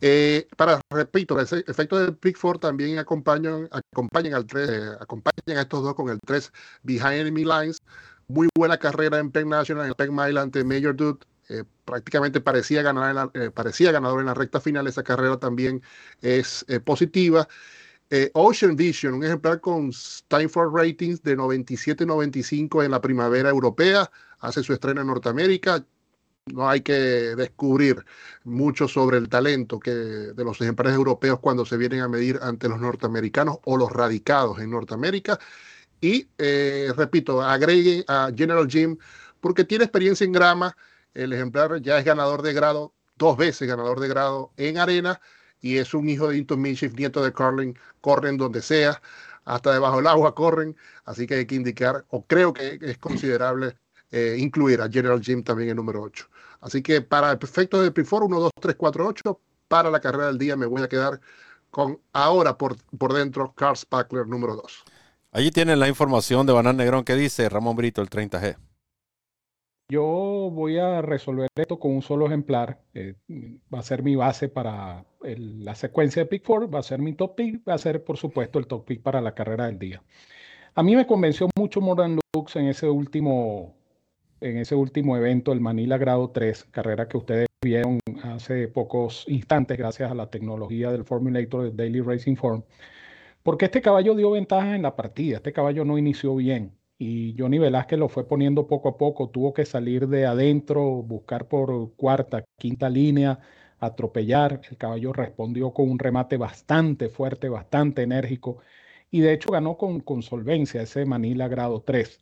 Eh, 0.00 0.46
para, 0.56 0.80
repito, 0.90 1.38
el 1.40 1.64
efecto 1.66 1.98
del 1.98 2.16
Pick 2.16 2.36
Four 2.36 2.58
también 2.58 2.98
acompañan, 2.98 3.68
acompañan, 3.72 4.34
al 4.34 4.46
3, 4.46 4.68
eh, 4.70 4.96
acompañan 5.00 5.58
a 5.58 5.62
estos 5.62 5.82
dos 5.82 5.94
con 5.94 6.08
el 6.08 6.20
3 6.24 6.52
Behind 6.84 7.14
Enemy 7.14 7.44
Lines. 7.44 7.78
Muy 8.28 8.48
buena 8.56 8.78
carrera 8.78 9.18
en 9.18 9.30
Penn 9.30 9.48
National, 9.48 9.86
en 9.86 9.94
Penn 9.94 10.14
Mile 10.14 10.38
ante 10.38 10.62
Major 10.62 10.94
Dude. 10.94 11.18
Eh, 11.48 11.64
prácticamente 11.84 12.40
parecía, 12.40 12.82
ganar 12.82 13.30
parecía 13.54 13.92
ganador 13.92 14.20
en 14.20 14.26
la 14.26 14.34
recta 14.34 14.60
final. 14.60 14.86
Esa 14.86 15.02
carrera 15.02 15.38
también 15.38 15.82
es 16.20 16.64
positiva. 16.84 17.48
Ocean 18.32 18.74
Vision, 18.74 19.14
un 19.14 19.24
ejemplar 19.24 19.60
con 19.60 19.92
Steinford 19.92 20.74
Ratings 20.74 21.22
de 21.22 21.36
97-95 21.36 22.82
en 22.82 22.90
la 22.90 23.02
primavera 23.02 23.50
europea, 23.50 24.10
hace 24.40 24.62
su 24.62 24.72
estreno 24.72 25.02
en 25.02 25.08
Norteamérica 25.08 25.84
no 26.52 26.68
hay 26.68 26.80
que 26.80 26.92
descubrir 26.92 28.04
mucho 28.44 28.88
sobre 28.88 29.18
el 29.18 29.28
talento 29.28 29.78
que, 29.78 29.90
de 29.90 30.44
los 30.44 30.60
ejemplares 30.60 30.94
europeos 30.94 31.40
cuando 31.40 31.64
se 31.64 31.76
vienen 31.76 32.00
a 32.00 32.08
medir 32.08 32.38
ante 32.42 32.68
los 32.68 32.80
norteamericanos 32.80 33.58
o 33.64 33.76
los 33.76 33.90
radicados 33.90 34.58
en 34.60 34.70
Norteamérica. 34.70 35.38
Y 36.00 36.28
eh, 36.38 36.92
repito, 36.96 37.42
agregue 37.42 38.04
a 38.08 38.30
General 38.34 38.68
Jim 38.68 38.96
porque 39.40 39.64
tiene 39.64 39.84
experiencia 39.84 40.24
en 40.24 40.32
grama. 40.32 40.76
El 41.14 41.32
ejemplar 41.32 41.80
ya 41.80 41.98
es 41.98 42.04
ganador 42.04 42.42
de 42.42 42.52
grado, 42.52 42.94
dos 43.16 43.36
veces 43.36 43.68
ganador 43.68 44.00
de 44.00 44.08
grado 44.08 44.52
en 44.56 44.78
arena 44.78 45.20
y 45.60 45.78
es 45.78 45.94
un 45.94 46.08
hijo 46.08 46.28
de 46.28 46.38
Inton 46.38 46.60
Mischief, 46.60 46.94
nieto 46.94 47.22
de 47.22 47.32
Carlin, 47.32 47.76
corren 48.00 48.36
donde 48.36 48.62
sea, 48.62 49.00
hasta 49.44 49.72
debajo 49.72 49.96
del 49.96 50.06
agua 50.06 50.34
corren, 50.34 50.76
así 51.04 51.26
que 51.26 51.34
hay 51.34 51.46
que 51.46 51.54
indicar, 51.54 52.04
o 52.10 52.24
creo 52.24 52.52
que 52.52 52.78
es 52.80 52.98
considerable 52.98 53.76
eh, 54.10 54.36
incluir 54.38 54.80
a 54.80 54.88
General 54.88 55.20
Jim 55.22 55.42
también 55.42 55.70
en 55.70 55.76
número 55.76 56.02
8. 56.02 56.28
Así 56.60 56.82
que 56.82 57.00
para 57.00 57.32
efectos 57.32 57.82
de 57.82 57.90
Prifor 57.90 58.24
1, 58.24 58.40
2, 58.40 58.52
3, 58.60 58.76
4, 58.76 59.06
8, 59.06 59.40
para 59.68 59.90
la 59.90 60.00
carrera 60.00 60.26
del 60.26 60.38
día 60.38 60.56
me 60.56 60.66
voy 60.66 60.82
a 60.82 60.88
quedar 60.88 61.20
con 61.70 62.00
ahora 62.12 62.56
por, 62.56 62.76
por 62.96 63.12
dentro 63.12 63.52
Carl 63.54 63.76
Spackler 63.76 64.26
número 64.26 64.56
2. 64.56 64.84
Allí 65.32 65.50
tienen 65.50 65.78
la 65.78 65.88
información 65.88 66.46
de 66.46 66.52
Banán 66.52 66.76
Negrón 66.76 67.04
que 67.04 67.14
dice 67.14 67.48
Ramón 67.48 67.76
Brito, 67.76 68.00
el 68.00 68.08
30G. 68.08 68.56
Yo 69.90 70.50
voy 70.52 70.76
a 70.76 71.00
resolver 71.00 71.48
esto 71.56 71.78
con 71.78 71.92
un 71.92 72.02
solo 72.02 72.26
ejemplar. 72.26 72.78
Eh, 72.92 73.14
va 73.72 73.78
a 73.78 73.82
ser 73.82 74.02
mi 74.02 74.16
base 74.16 74.50
para 74.50 75.06
la 75.22 75.74
secuencia 75.74 76.22
de 76.22 76.26
Pick 76.28 76.44
4, 76.46 76.70
va 76.70 76.80
a 76.80 76.82
ser 76.82 77.00
mi 77.00 77.14
top 77.14 77.34
pick, 77.36 77.66
va 77.66 77.72
a 77.72 77.78
ser 77.78 78.04
por 78.04 78.18
supuesto 78.18 78.58
el 78.58 78.66
top 78.66 78.84
pick 78.84 79.02
para 79.02 79.22
la 79.22 79.34
carrera 79.34 79.66
del 79.66 79.78
día. 79.78 80.02
A 80.74 80.82
mí 80.82 80.94
me 80.94 81.06
convenció 81.06 81.48
mucho 81.56 81.80
Modern 81.80 82.18
Lux 82.34 82.56
en 82.56 82.66
ese 82.66 82.88
último 82.88 83.74
en 84.40 84.58
ese 84.58 84.74
último 84.74 85.16
evento, 85.16 85.52
el 85.52 85.60
Manila 85.60 85.98
Grado 85.98 86.30
3, 86.30 86.64
carrera 86.70 87.08
que 87.08 87.16
ustedes 87.16 87.46
vieron 87.62 87.98
hace 88.22 88.68
pocos 88.68 89.24
instantes 89.26 89.78
gracias 89.78 90.10
a 90.10 90.14
la 90.14 90.30
tecnología 90.30 90.92
del 90.92 91.04
Formulator 91.04 91.64
del 91.64 91.76
Daily 91.76 92.00
Racing 92.02 92.36
Form, 92.36 92.62
porque 93.42 93.64
este 93.66 93.82
caballo 93.82 94.14
dio 94.14 94.30
ventaja 94.32 94.76
en 94.76 94.82
la 94.82 94.94
partida, 94.96 95.38
este 95.38 95.52
caballo 95.52 95.84
no 95.84 95.98
inició 95.98 96.36
bien 96.36 96.77
y 96.98 97.36
Johnny 97.38 97.58
Velázquez 97.58 97.98
lo 97.98 98.08
fue 98.08 98.26
poniendo 98.26 98.66
poco 98.66 98.88
a 98.88 98.96
poco, 98.96 99.30
tuvo 99.30 99.54
que 99.54 99.64
salir 99.64 100.08
de 100.08 100.26
adentro, 100.26 100.82
buscar 101.02 101.46
por 101.46 101.94
cuarta, 101.94 102.44
quinta 102.58 102.90
línea, 102.90 103.38
atropellar, 103.78 104.60
el 104.68 104.76
caballo 104.76 105.12
respondió 105.12 105.72
con 105.72 105.88
un 105.90 105.98
remate 105.98 106.36
bastante 106.36 107.08
fuerte, 107.08 107.48
bastante 107.48 108.02
enérgico 108.02 108.58
y 109.10 109.20
de 109.20 109.32
hecho 109.32 109.50
ganó 109.52 109.76
con, 109.76 110.00
con 110.00 110.22
solvencia 110.22 110.82
ese 110.82 111.04
Manila 111.06 111.48
Grado 111.48 111.82
3. 111.82 112.20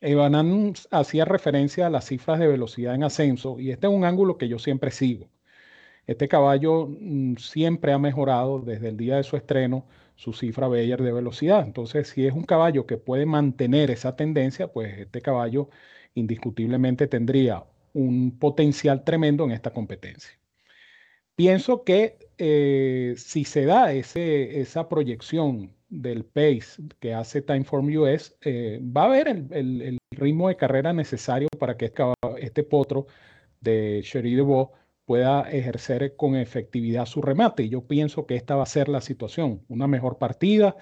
Evanan 0.00 0.72
hacía 0.90 1.24
referencia 1.24 1.86
a 1.86 1.90
las 1.90 2.06
cifras 2.06 2.38
de 2.38 2.46
velocidad 2.46 2.94
en 2.94 3.04
ascenso 3.04 3.58
y 3.60 3.70
este 3.70 3.86
es 3.86 3.92
un 3.92 4.04
ángulo 4.04 4.38
que 4.38 4.48
yo 4.48 4.58
siempre 4.58 4.90
sigo. 4.92 5.28
Este 6.06 6.28
caballo 6.28 6.88
mm, 6.88 7.36
siempre 7.36 7.92
ha 7.92 7.98
mejorado 7.98 8.60
desde 8.60 8.88
el 8.88 8.96
día 8.96 9.16
de 9.16 9.24
su 9.24 9.36
estreno 9.36 9.86
su 10.20 10.34
cifra 10.34 10.68
Bayer 10.68 11.02
de 11.02 11.12
velocidad. 11.12 11.64
Entonces, 11.64 12.08
si 12.08 12.26
es 12.26 12.34
un 12.34 12.44
caballo 12.44 12.86
que 12.86 12.98
puede 12.98 13.24
mantener 13.24 13.90
esa 13.90 14.16
tendencia, 14.16 14.68
pues 14.68 14.98
este 14.98 15.22
caballo 15.22 15.70
indiscutiblemente 16.14 17.06
tendría 17.06 17.64
un 17.94 18.38
potencial 18.38 19.02
tremendo 19.02 19.44
en 19.44 19.52
esta 19.52 19.72
competencia. 19.72 20.38
Pienso 21.34 21.84
que 21.84 22.18
eh, 22.36 23.14
si 23.16 23.44
se 23.44 23.64
da 23.64 23.94
ese, 23.94 24.60
esa 24.60 24.90
proyección 24.90 25.74
del 25.88 26.24
pace 26.26 26.82
que 27.00 27.14
hace 27.14 27.40
Timeform 27.40 27.86
US, 27.96 28.36
eh, 28.42 28.78
va 28.82 29.04
a 29.04 29.06
haber 29.06 29.28
el, 29.28 29.98
ritmo 30.10 30.48
de 30.48 30.56
carrera 30.56 30.92
necesario 30.92 31.48
para 31.58 31.78
que 31.78 31.92
este 32.40 32.62
potro 32.64 33.06
de 33.60 34.00
Cherie 34.02 34.36
de 34.36 34.42
Bo 34.42 34.72
pueda 35.10 35.42
ejercer 35.50 36.14
con 36.14 36.36
efectividad 36.36 37.04
su 37.04 37.20
remate. 37.20 37.64
Y 37.64 37.68
yo 37.68 37.82
pienso 37.82 38.26
que 38.26 38.36
esta 38.36 38.54
va 38.54 38.62
a 38.62 38.66
ser 38.66 38.88
la 38.88 39.00
situación, 39.00 39.60
una 39.68 39.88
mejor 39.88 40.18
partida. 40.18 40.76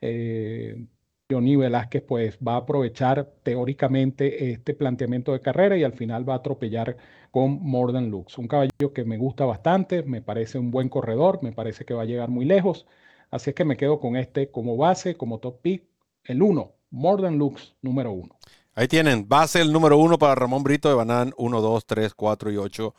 Eh, 0.00 0.86
Johnny 1.30 1.54
Velázquez 1.56 2.02
pues 2.02 2.38
va 2.38 2.54
a 2.54 2.56
aprovechar 2.60 3.34
teóricamente 3.42 4.52
este 4.52 4.72
planteamiento 4.72 5.34
de 5.34 5.42
carrera 5.42 5.76
y 5.76 5.84
al 5.84 5.92
final 5.92 6.26
va 6.26 6.32
a 6.32 6.36
atropellar 6.38 6.96
con 7.30 7.62
Morden 7.62 8.08
Lux. 8.10 8.38
Un 8.38 8.48
caballo 8.48 8.94
que 8.94 9.04
me 9.04 9.18
gusta 9.18 9.44
bastante, 9.44 10.02
me 10.02 10.22
parece 10.22 10.58
un 10.58 10.70
buen 10.70 10.88
corredor, 10.88 11.40
me 11.42 11.52
parece 11.52 11.84
que 11.84 11.92
va 11.92 12.04
a 12.04 12.06
llegar 12.06 12.30
muy 12.30 12.46
lejos. 12.46 12.86
Así 13.30 13.50
es 13.50 13.54
que 13.54 13.66
me 13.66 13.76
quedo 13.76 14.00
con 14.00 14.16
este 14.16 14.50
como 14.50 14.78
base, 14.78 15.14
como 15.16 15.40
top 15.40 15.60
pick, 15.60 15.84
el 16.24 16.40
1, 16.40 16.72
Morden 16.90 17.36
Lux, 17.36 17.74
número 17.82 18.12
1. 18.12 18.34
Ahí 18.74 18.88
tienen, 18.88 19.28
base 19.28 19.60
el 19.60 19.72
número 19.72 19.98
1 19.98 20.18
para 20.18 20.34
Ramón 20.34 20.64
Brito 20.64 20.88
de 20.88 20.94
Banán 20.94 21.32
1, 21.36 21.60
2, 21.60 21.86
3, 21.86 22.14
4 22.14 22.52
y 22.52 22.56
8 22.56 22.94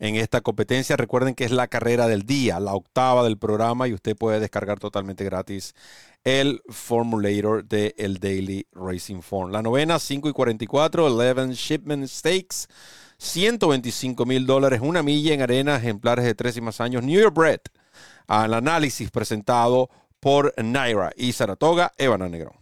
en 0.00 0.16
esta 0.16 0.40
competencia. 0.40 0.96
Recuerden 0.96 1.34
que 1.34 1.44
es 1.44 1.52
la 1.52 1.68
carrera 1.68 2.08
del 2.08 2.24
día, 2.24 2.58
la 2.58 2.74
octava 2.74 3.22
del 3.22 3.38
programa 3.38 3.86
y 3.86 3.94
usted 3.94 4.16
puede 4.16 4.40
descargar 4.40 4.80
totalmente 4.80 5.24
gratis 5.24 5.74
el 6.24 6.62
formulator 6.68 7.64
de 7.64 7.94
el 7.96 8.18
Daily 8.18 8.66
Racing 8.72 9.22
Form. 9.22 9.52
La 9.52 9.62
novena, 9.62 9.98
5 9.98 10.28
y 10.28 10.32
44, 10.32 11.06
11 11.06 11.54
Shipment 11.54 12.06
Stakes, 12.08 12.66
125 13.18 14.26
mil 14.26 14.46
dólares, 14.46 14.80
una 14.82 15.02
milla 15.02 15.32
en 15.34 15.42
arena, 15.42 15.76
ejemplares 15.76 16.24
de 16.24 16.34
tres 16.34 16.56
y 16.56 16.60
más 16.60 16.80
años, 16.80 17.04
New 17.04 17.20
York 17.20 17.34
Bread 17.34 17.60
al 18.30 18.54
análisis 18.54 19.10
presentado 19.10 19.90
por 20.20 20.54
Naira 20.62 21.12
y 21.16 21.32
Saratoga, 21.32 21.92
Evana 21.98 22.28
Negrón. 22.28 22.59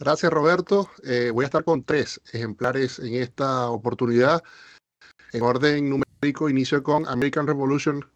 Gracias, 0.00 0.32
Roberto. 0.32 0.88
Eh, 1.04 1.30
voy 1.30 1.44
a 1.44 1.46
estar 1.46 1.62
con 1.62 1.84
tres 1.84 2.22
ejemplares 2.32 2.98
en 3.00 3.16
esta 3.16 3.68
oportunidad. 3.68 4.42
En 5.32 5.42
orden 5.42 5.90
numérico, 5.90 6.48
inicio 6.48 6.82
con 6.82 7.06
American 7.06 7.46
Revolution. 7.46 8.06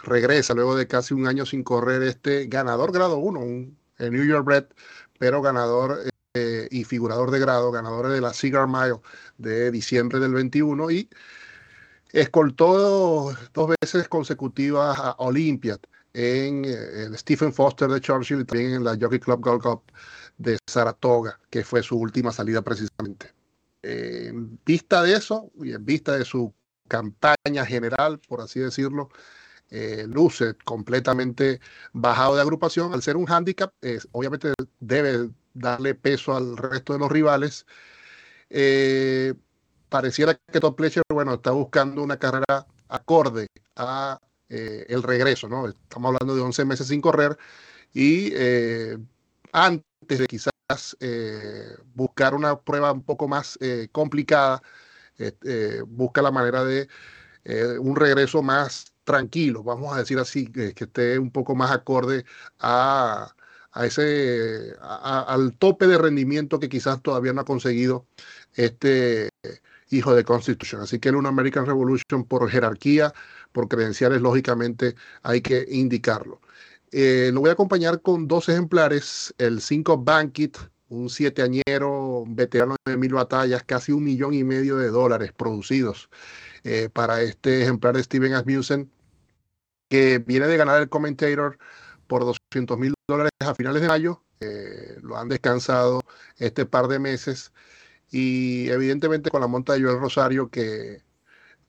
Regresa 0.00 0.54
luego 0.54 0.74
de 0.74 0.88
casi 0.88 1.14
un 1.14 1.28
año 1.28 1.46
sin 1.46 1.62
correr 1.62 2.02
este 2.02 2.48
ganador 2.48 2.90
grado 2.90 3.18
1, 3.18 3.38
un 3.38 3.78
New 4.00 4.24
York 4.24 4.48
Red, 4.48 4.64
pero 5.20 5.40
ganador 5.40 6.00
eh, 6.34 6.66
y 6.72 6.82
figurador 6.82 7.30
de 7.30 7.38
grado, 7.38 7.70
ganador 7.70 8.08
de 8.08 8.20
la 8.20 8.34
Cigar 8.34 8.66
Mile 8.66 9.00
de 9.38 9.70
diciembre 9.70 10.18
del 10.18 10.34
21 10.34 10.90
y 10.90 11.08
Escoltó 12.12 13.32
dos 13.52 13.74
veces 13.80 14.08
consecutivas 14.08 14.98
a 14.98 15.12
Olympiad 15.18 15.78
en 16.14 16.64
el 16.64 17.16
Stephen 17.16 17.52
Foster 17.52 17.88
de 17.88 18.00
Churchill 18.00 18.40
y 18.40 18.44
también 18.44 18.72
en 18.72 18.84
la 18.84 18.96
Jockey 19.00 19.20
Club 19.20 19.40
Gold 19.40 19.62
Cup 19.62 19.82
de 20.38 20.58
Saratoga, 20.66 21.40
que 21.50 21.64
fue 21.64 21.82
su 21.82 21.96
última 21.98 22.32
salida 22.32 22.62
precisamente. 22.62 23.32
en 23.82 24.58
vista 24.64 25.02
de 25.02 25.14
eso 25.14 25.52
y 25.62 25.72
en 25.72 25.84
vista 25.84 26.16
de 26.18 26.24
su 26.24 26.52
campaña 26.88 27.64
general, 27.66 28.18
por 28.28 28.40
así 28.40 28.60
decirlo, 28.60 29.10
eh, 29.70 30.06
luce 30.08 30.54
completamente 30.64 31.60
bajado 31.92 32.36
de 32.36 32.42
agrupación. 32.42 32.92
Al 32.94 33.02
ser 33.02 33.16
un 33.16 33.30
handicap, 33.30 33.72
obviamente 34.12 34.52
debe 34.80 35.30
darle 35.54 35.94
peso 35.94 36.34
al 36.34 36.56
resto 36.56 36.94
de 36.94 36.98
los 36.98 37.10
rivales. 37.12 37.66
Eh, 38.50 39.34
pareciera 39.88 40.34
que 40.34 40.60
Top 40.60 40.76
Pleasure, 40.76 41.02
bueno, 41.12 41.34
está 41.34 41.50
buscando 41.50 42.02
una 42.02 42.18
carrera 42.18 42.66
acorde 42.88 43.48
a 43.76 44.18
eh, 44.48 44.86
el 44.88 45.02
regreso, 45.02 45.48
¿no? 45.48 45.68
Estamos 45.68 46.14
hablando 46.14 46.34
de 46.34 46.42
11 46.42 46.64
meses 46.64 46.86
sin 46.88 47.00
correr 47.00 47.36
y 47.92 48.32
antes 49.52 49.87
de 50.00 50.26
quizás 50.26 50.52
buscar 51.94 52.34
una 52.34 52.60
prueba 52.60 52.92
un 52.92 53.02
poco 53.02 53.28
más 53.28 53.58
complicada, 53.92 54.62
busca 55.86 56.22
la 56.22 56.30
manera 56.30 56.64
de 56.64 56.88
un 57.78 57.96
regreso 57.96 58.42
más 58.42 58.92
tranquilo, 59.04 59.62
vamos 59.62 59.94
a 59.94 60.00
decir 60.00 60.18
así, 60.18 60.46
que, 60.52 60.74
esté 60.76 61.18
un 61.18 61.30
poco 61.30 61.54
más 61.54 61.70
acorde 61.70 62.24
a, 62.60 63.34
ese, 63.82 64.74
al 64.80 65.56
tope 65.56 65.86
de 65.86 65.96
rendimiento 65.96 66.60
que 66.60 66.68
quizás 66.68 67.00
todavía 67.02 67.32
no 67.32 67.40
ha 67.40 67.44
conseguido 67.44 68.06
este 68.54 69.30
hijo 69.90 70.14
de 70.14 70.24
Constitution. 70.24 70.82
Así 70.82 70.98
que 70.98 71.08
en 71.08 71.14
una 71.16 71.30
American 71.30 71.64
Revolution 71.66 72.24
por 72.24 72.48
jerarquía, 72.50 73.14
por 73.52 73.68
credenciales, 73.68 74.20
lógicamente 74.20 74.94
hay 75.22 75.40
que 75.40 75.66
indicarlo. 75.70 76.40
Eh, 76.92 77.30
lo 77.32 77.40
voy 77.40 77.50
a 77.50 77.52
acompañar 77.52 78.00
con 78.02 78.28
dos 78.28 78.48
ejemplares, 78.48 79.34
el 79.38 79.60
5 79.60 79.98
Bankit, 79.98 80.56
un 80.88 81.08
añero 81.42 82.24
veterano 82.26 82.76
de 82.86 82.96
mil 82.96 83.12
batallas, 83.12 83.62
casi 83.64 83.92
un 83.92 84.04
millón 84.04 84.34
y 84.34 84.44
medio 84.44 84.76
de 84.76 84.88
dólares 84.88 85.32
producidos 85.32 86.08
eh, 86.64 86.88
para 86.92 87.22
este 87.22 87.62
ejemplar 87.62 87.94
de 87.96 88.02
Steven 88.02 88.34
Asmussen 88.34 88.90
que 89.88 90.18
viene 90.18 90.46
de 90.46 90.56
ganar 90.56 90.80
el 90.80 90.88
Commentator 90.88 91.58
por 92.06 92.24
200 92.24 92.78
mil 92.78 92.94
dólares 93.08 93.32
a 93.40 93.54
finales 93.54 93.82
de 93.82 93.88
mayo. 93.88 94.22
Eh, 94.40 94.98
lo 95.02 95.16
han 95.16 95.28
descansado 95.28 96.00
este 96.36 96.66
par 96.66 96.88
de 96.88 96.98
meses 96.98 97.52
y 98.10 98.68
evidentemente 98.70 99.30
con 99.30 99.40
la 99.40 99.48
monta 99.48 99.74
de 99.74 99.82
Joel 99.82 100.00
Rosario 100.00 100.50
que 100.50 101.02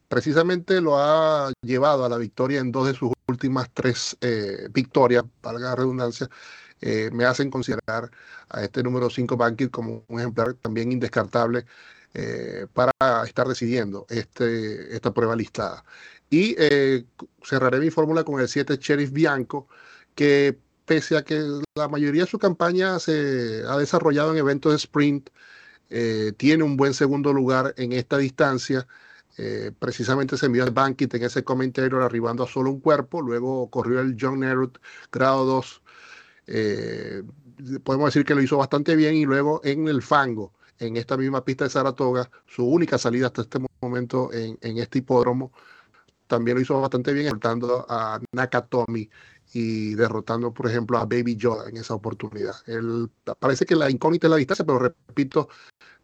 precisamente 0.10 0.82
lo 0.82 0.98
ha 0.98 1.52
llevado 1.62 2.06
a 2.06 2.10
la 2.10 2.18
victoria 2.18 2.60
en 2.60 2.72
dos 2.72 2.88
de 2.88 2.94
sus 2.94 3.14
últimas 3.28 3.70
tres 3.74 4.18
eh, 4.22 4.68
victorias, 4.72 5.24
valga 5.42 5.70
la 5.70 5.76
redundancia, 5.76 6.30
eh, 6.82 7.10
me 7.14 7.26
hacen 7.26 7.50
considerar 7.50 8.12
a 8.50 8.64
este 8.64 8.84
número 8.84 9.10
5 9.10 9.38
Bankit 9.38 9.72
como 9.72 10.04
un 10.08 10.20
ejemplar 10.20 10.56
también 10.56 10.92
indescartable 10.92 11.66
para 12.74 12.92
estar 13.24 13.48
decidiendo 13.48 14.08
este, 14.10 14.96
esta 14.96 15.14
prueba 15.14 15.36
listada. 15.36 15.86
Y 16.30 16.56
eh, 16.60 17.06
cerraré 17.44 17.80
mi 17.80 17.90
fórmula 17.90 18.24
con 18.24 18.40
el 18.40 18.48
7 18.48 18.78
Sheriff 18.80 19.12
Bianco, 19.12 19.68
que 20.16 20.58
pese 20.86 21.18
a 21.18 21.24
que 21.24 21.42
la 21.76 21.88
mayoría 21.88 22.24
de 22.24 22.30
su 22.30 22.40
campaña 22.40 23.00
se 23.00 23.64
ha 23.68 23.78
desarrollado 23.78 24.32
en 24.32 24.38
eventos 24.38 24.72
de 24.72 24.78
sprint, 24.78 25.30
eh, 25.90 26.34
tiene 26.38 26.64
un 26.64 26.78
buen 26.78 26.94
segundo 26.94 27.34
lugar 27.34 27.74
en 27.78 27.94
esta 27.94 28.18
distancia. 28.18 28.88
Eh, 29.38 29.72
precisamente 29.78 30.38
se 30.38 30.48
envió 30.48 30.64
al 30.64 30.72
Bankit 30.72 31.14
en 31.14 31.24
ese 31.24 31.44
comentario 31.44 32.04
arribando 32.04 32.44
a 32.44 32.48
solo 32.48 32.72
un 32.72 32.80
cuerpo, 32.82 33.22
luego 33.22 33.70
corrió 33.70 34.02
el 34.02 34.18
John 34.20 34.42
Nerut 34.42 34.78
grado 35.12 35.46
2. 35.46 35.82
podemos 37.84 38.08
decir 38.08 38.26
que 38.26 38.36
lo 38.36 38.42
hizo 38.42 38.58
bastante 38.58 38.96
bien 38.96 39.16
y 39.16 39.26
luego 39.26 39.62
en 39.64 39.88
el 39.88 40.02
fango, 40.02 40.54
en 40.80 40.98
esta 40.98 41.18
misma 41.18 41.44
pista 41.44 41.66
de 41.66 41.70
Saratoga, 41.70 42.30
su 42.48 42.66
única 42.66 42.98
salida 42.98 43.28
hasta 43.28 43.42
este 43.44 43.60
momento 43.82 44.32
en, 44.34 44.58
este 44.78 45.00
hipódromo, 45.00 45.52
también 46.28 46.56
lo 46.56 46.62
hizo 46.62 46.80
bastante 46.80 47.14
bien, 47.14 47.26
derrotando 47.26 47.86
a 47.90 48.20
Nakatomi 48.32 49.10
y 49.54 49.96
derrotando, 49.96 50.54
por 50.54 50.68
ejemplo, 50.68 50.98
a 50.98 51.06
Baby 51.06 51.36
Yoda 51.36 51.70
en 51.70 51.78
esa 51.78 51.96
oportunidad. 51.96 52.56
Parece 53.40 53.66
que 53.66 53.76
la 53.76 53.90
incógnita 53.90 54.28
es 54.28 54.32
la 54.32 54.38
distancia, 54.38 54.66
pero 54.66 54.80
repito, 54.80 55.50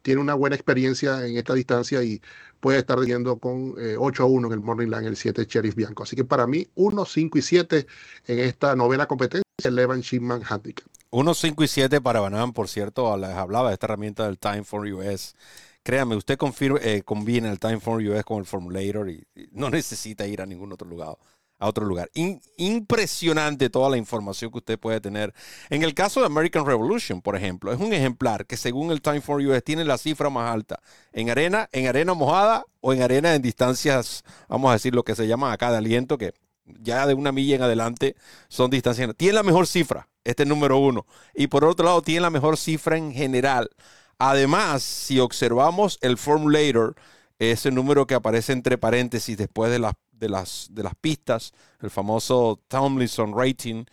tiene 0.06 0.20
una 0.20 0.34
buena 0.34 0.54
experiencia 0.54 1.26
en 1.26 1.36
esta 1.36 1.52
distancia 1.52 2.00
y 2.00 2.22
puede 2.60 2.78
estar 2.78 2.96
yendo 3.00 3.38
con 3.38 3.74
8 3.98 4.22
eh, 4.22 4.24
a 4.24 4.24
1 4.24 4.46
en 4.46 4.52
el 4.52 4.60
Morning 4.60 4.86
Line, 4.86 5.08
el 5.08 5.16
7 5.16 5.46
Sheriff 5.48 5.74
Bianco. 5.74 6.04
Así 6.04 6.14
que 6.14 6.24
para 6.24 6.46
mí, 6.46 6.64
1, 6.76 7.04
5 7.04 7.38
y 7.38 7.42
7 7.42 7.86
en 8.28 8.38
esta 8.38 8.76
novena 8.76 9.06
competencia, 9.06 9.42
el 9.64 9.76
Evan 9.76 10.02
Shipman 10.02 10.42
Handicap. 10.48 10.86
1, 11.10 11.34
5 11.34 11.64
y 11.64 11.66
7 11.66 12.00
para 12.00 12.20
Banán, 12.20 12.52
por 12.52 12.68
cierto, 12.68 13.16
les 13.16 13.30
hablaba 13.30 13.70
de 13.70 13.74
esta 13.74 13.86
herramienta 13.86 14.26
del 14.26 14.38
Time 14.38 14.62
for 14.62 14.86
US 14.86 15.34
créame, 15.82 16.16
usted 16.16 16.36
confirma, 16.36 16.80
eh, 16.82 17.02
combina 17.04 17.48
el 17.48 17.60
Time 17.60 17.78
for 17.78 18.02
US 18.02 18.24
con 18.24 18.38
el 18.38 18.44
Formulator 18.44 19.08
y, 19.08 19.24
no 19.52 19.70
necesita 19.70 20.26
ir 20.26 20.40
a 20.40 20.46
ningún 20.46 20.72
otro 20.72 20.88
lugar. 20.88 21.16
A 21.58 21.68
otro 21.68 21.86
lugar. 21.86 22.10
impresionante 22.56 23.70
toda 23.70 23.88
la 23.88 23.96
información 23.96 24.50
que 24.50 24.58
usted 24.58 24.78
puede 24.78 25.00
tener. 25.00 25.32
En 25.70 25.82
el 25.82 25.94
caso 25.94 26.20
de 26.20 26.26
American 26.26 26.66
Revolution, 26.66 27.22
por 27.22 27.34
ejemplo, 27.34 27.72
es 27.72 27.80
un 27.80 27.92
ejemplar 27.92 28.44
que 28.46 28.56
según 28.56 28.90
el 28.90 29.00
Time 29.00 29.22
for 29.22 29.40
US 29.40 29.64
tiene 29.64 29.84
la 29.84 29.96
cifra 29.96 30.28
más 30.28 30.52
alta 30.52 30.80
en 31.12 31.30
arena, 31.30 31.68
en 31.72 31.86
arena 31.86 32.12
mojada 32.12 32.64
o 32.80 32.92
en 32.92 33.00
arena 33.00 33.34
en 33.34 33.40
distancias, 33.40 34.22
vamos 34.48 34.70
a 34.70 34.74
decir 34.74 34.94
lo 34.94 35.02
que 35.02 35.14
se 35.14 35.26
llama 35.26 35.50
acá 35.50 35.70
de 35.70 35.78
aliento, 35.78 36.18
que 36.18 36.34
ya 36.66 37.06
de 37.06 37.14
una 37.14 37.32
milla 37.32 37.56
en 37.56 37.62
adelante 37.62 38.16
son 38.48 38.70
distancias. 38.70 39.10
Tiene 39.16 39.34
la 39.34 39.42
mejor 39.42 39.66
cifra, 39.66 40.08
este 40.24 40.44
número 40.44 40.78
uno. 40.78 41.06
Y 41.34 41.46
por 41.46 41.64
otro 41.64 41.86
lado, 41.86 42.02
tiene 42.02 42.20
la 42.20 42.30
mejor 42.30 42.58
cifra 42.58 42.98
en 42.98 43.12
general 43.12 43.70
Además, 44.18 44.82
si 44.82 45.20
observamos 45.20 45.98
el 46.00 46.16
formulator, 46.16 46.96
ese 47.38 47.70
número 47.70 48.06
que 48.06 48.14
aparece 48.14 48.52
entre 48.52 48.78
paréntesis 48.78 49.36
después 49.36 49.70
de, 49.70 49.78
las, 49.78 49.92
de, 50.18 50.28
las, 50.28 50.68
de 50.70 50.82
las 50.82 50.94
pistas, 50.94 51.52
el 51.80 51.90
famoso 51.90 52.60
Tomlinson 52.68 53.36
Rating, 53.36 53.84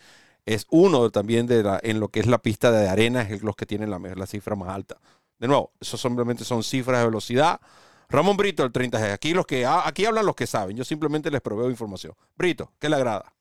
es 0.46 0.66
uno 0.70 1.10
también 1.10 1.48
de 1.48 1.64
la, 1.64 1.80
en 1.84 2.00
lo 2.00 2.10
que 2.10 2.20
es 2.20 2.28
la 2.28 2.38
pista 2.38 2.72
de 2.72 2.90
arena, 2.90 3.22
es 3.22 3.44
los 3.44 3.56
que 3.56 3.66
tienen 3.66 3.90
la, 3.90 4.00
la 4.00 4.26
cifra 4.26 4.56
más 4.56 4.70
alta. 4.70 5.00
De 5.40 5.48
nuevo, 5.48 5.72
eso 5.80 5.98
simplemente 5.98 6.44
son 6.44 6.64
cifras 6.64 7.00
de 7.00 7.06
velocidad. 7.06 7.60
Ramón 8.10 8.38
Brito, 8.38 8.64
el 8.64 8.72
30G. 8.72 9.12
Aquí, 9.12 9.34
los 9.34 9.46
que, 9.46 9.66
aquí 9.66 10.06
hablan 10.06 10.26
los 10.26 10.36
que 10.36 10.48
saben. 10.48 10.78
Yo 10.78 10.84
simplemente 10.84 11.32
les 11.32 11.42
proveo 11.42 11.70
información. 11.70 12.14
Brito, 12.36 12.72
¿qué 12.80 12.90
le 12.90 12.96
agrada? 12.96 13.34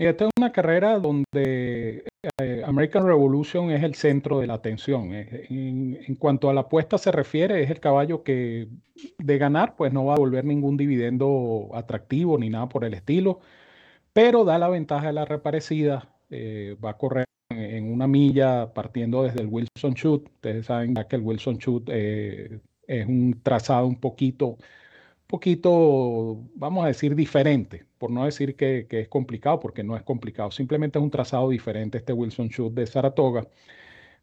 Esta 0.00 0.24
es 0.24 0.30
una 0.38 0.50
carrera 0.50 0.98
donde 0.98 2.04
eh, 2.40 2.62
American 2.64 3.04
Revolution 3.04 3.70
es 3.70 3.82
el 3.82 3.94
centro 3.94 4.40
de 4.40 4.46
la 4.46 4.54
atención. 4.54 5.12
Eh, 5.12 5.46
en, 5.50 6.14
cuanto 6.14 6.48
a 6.48 6.54
la 6.54 6.62
apuesta 6.62 6.96
se 6.96 7.12
refiere, 7.12 7.62
es 7.62 7.70
el 7.70 7.80
caballo 7.80 8.22
que 8.22 8.68
de 9.18 9.38
ganar, 9.38 9.76
pues 9.76 9.92
no 9.92 10.06
va 10.06 10.14
a 10.14 10.18
volver 10.18 10.46
ningún 10.46 10.78
dividendo 10.78 11.68
atractivo 11.74 12.38
ni 12.38 12.48
nada 12.48 12.66
por 12.70 12.86
el 12.86 12.94
estilo, 12.94 13.40
pero 14.14 14.44
da 14.44 14.58
la 14.58 14.70
ventaja 14.70 15.08
de 15.08 15.12
la 15.12 15.26
reparecida. 15.26 16.08
Eh, 16.30 16.78
va 16.82 16.90
a 16.92 16.96
correr 16.96 17.26
en 17.50 17.92
una 17.92 18.06
milla 18.06 18.72
partiendo 18.72 19.24
desde 19.24 19.42
el 19.42 19.48
Wilson 19.48 19.92
Shoot. 19.92 20.28
Ustedes 20.30 20.64
saben 20.64 20.94
que 20.94 21.16
el 21.16 21.22
Wilson 21.22 21.58
Shoot 21.58 21.90
es 21.90 23.06
un 23.06 23.38
trazado 23.42 23.86
un 23.86 24.00
poquito 24.00 24.56
poquito, 25.30 26.42
vamos 26.54 26.84
a 26.84 26.88
decir, 26.88 27.14
diferente, 27.14 27.86
por 27.98 28.10
no 28.10 28.24
decir 28.24 28.56
que, 28.56 28.86
es 28.90 29.08
complicado, 29.08 29.60
porque 29.60 29.84
no 29.84 29.96
es 29.96 30.02
complicado, 30.02 30.50
simplemente 30.50 30.98
es 30.98 31.02
un 31.02 31.10
trazado 31.10 31.48
diferente 31.50 31.98
este 31.98 32.12
Wilson 32.12 32.48
Shoot 32.48 32.74
de 32.74 32.86
Saratoga, 32.86 33.46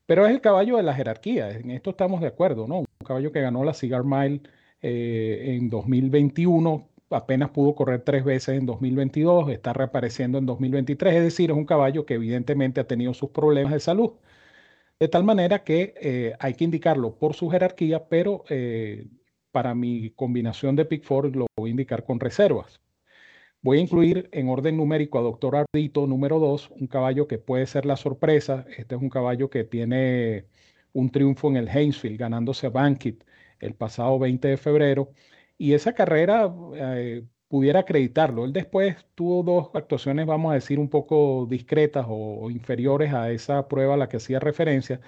pero 0.06 0.26
es 0.26 0.32
el 0.32 0.42
caballo 0.42 0.78
de 0.78 0.84
la 0.84 0.94
jerarquía, 0.94 1.50
en 1.52 1.72
esto 1.72 1.92
estamos 1.92 2.22
de 2.22 2.28
acuerdo, 2.28 2.68
¿no? 2.68 2.80
Un 2.80 2.86
caballo 3.06 3.32
que 3.32 3.42
ganó 3.42 3.64
la 3.64 3.74
Cigar 3.74 4.04
Mile 4.04 4.42
eh, 4.82 5.56
en 5.58 5.70
2021, 5.70 6.90
apenas 7.10 7.50
pudo 7.52 7.76
correr 7.76 8.02
tres 8.04 8.24
veces 8.24 8.58
en 8.60 8.66
2022, 8.66 9.50
está 9.50 9.74
reapareciendo 9.74 10.38
en 10.38 10.46
2023, 10.46 11.16
es 11.16 11.24
decir, 11.24 11.52
es 11.52 11.58
un 11.58 11.66
caballo 11.66 12.06
que 12.06 12.16
evidentemente 12.16 12.82
ha 12.82 12.88
tenido 12.88 13.14
sus 13.14 13.30
problemas 13.32 13.74
de 13.74 13.80
salud. 13.80 14.14
De 15.00 15.08
tal 15.08 15.24
manera 15.24 15.64
que 15.64 15.94
eh, 16.02 16.34
hay 16.40 16.56
que 16.56 16.64
indicarlo 16.64 17.16
por 17.20 17.36
su 17.36 17.50
jerarquía, 17.50 18.08
pero 18.10 18.44
eh, 18.50 19.08
para 19.58 19.74
mi 19.74 20.12
combinación 20.12 20.76
de 20.76 20.86
Pickford 20.86 21.36
lo 21.36 21.48
voy 21.58 21.70
a 21.70 21.72
indicar 21.72 22.04
con 22.06 22.20
reservas. 22.20 22.80
Voy 23.64 23.80
a 23.80 23.82
incluir 23.82 24.30
en 24.32 24.50
orden 24.50 24.78
numérico 24.78 25.18
a 25.18 25.24
Doctor 25.24 25.56
Ardito 25.56 26.06
número 26.06 26.38
2, 26.38 26.70
un 26.80 26.86
caballo 26.86 27.28
que 27.28 27.40
puede 27.40 27.66
ser 27.66 27.88
la 27.88 27.98
sorpresa. 27.98 28.68
Este 28.78 28.94
es 28.94 29.02
un 29.02 29.10
caballo 29.10 29.50
que 29.50 29.64
tiene 29.64 30.46
un 30.94 31.10
triunfo 31.10 31.50
en 31.50 31.58
el 31.58 31.70
Hainesfield, 31.70 32.20
ganándose 32.20 32.68
a 32.68 32.70
Bankit 32.70 33.24
el 33.60 33.74
pasado 33.74 34.20
20 34.20 34.48
de 34.48 34.58
febrero. 34.58 35.12
Y 35.58 35.74
esa 35.74 35.94
carrera 35.94 36.54
eh, 36.76 37.24
pudiera 37.48 37.80
acreditarlo. 37.80 38.46
Él 38.46 38.54
después 38.54 39.08
tuvo 39.16 39.42
dos 39.42 39.72
actuaciones, 39.74 40.28
vamos 40.28 40.52
a 40.52 40.54
decir, 40.54 40.78
un 40.78 40.90
poco 40.90 41.48
discretas 41.50 42.06
o 42.08 42.52
inferiores 42.52 43.12
a 43.12 43.32
esa 43.32 43.68
prueba 43.68 43.96
a 43.96 43.98
la 43.98 44.08
que 44.08 44.18
hacía 44.18 44.40
referencia, 44.40 45.02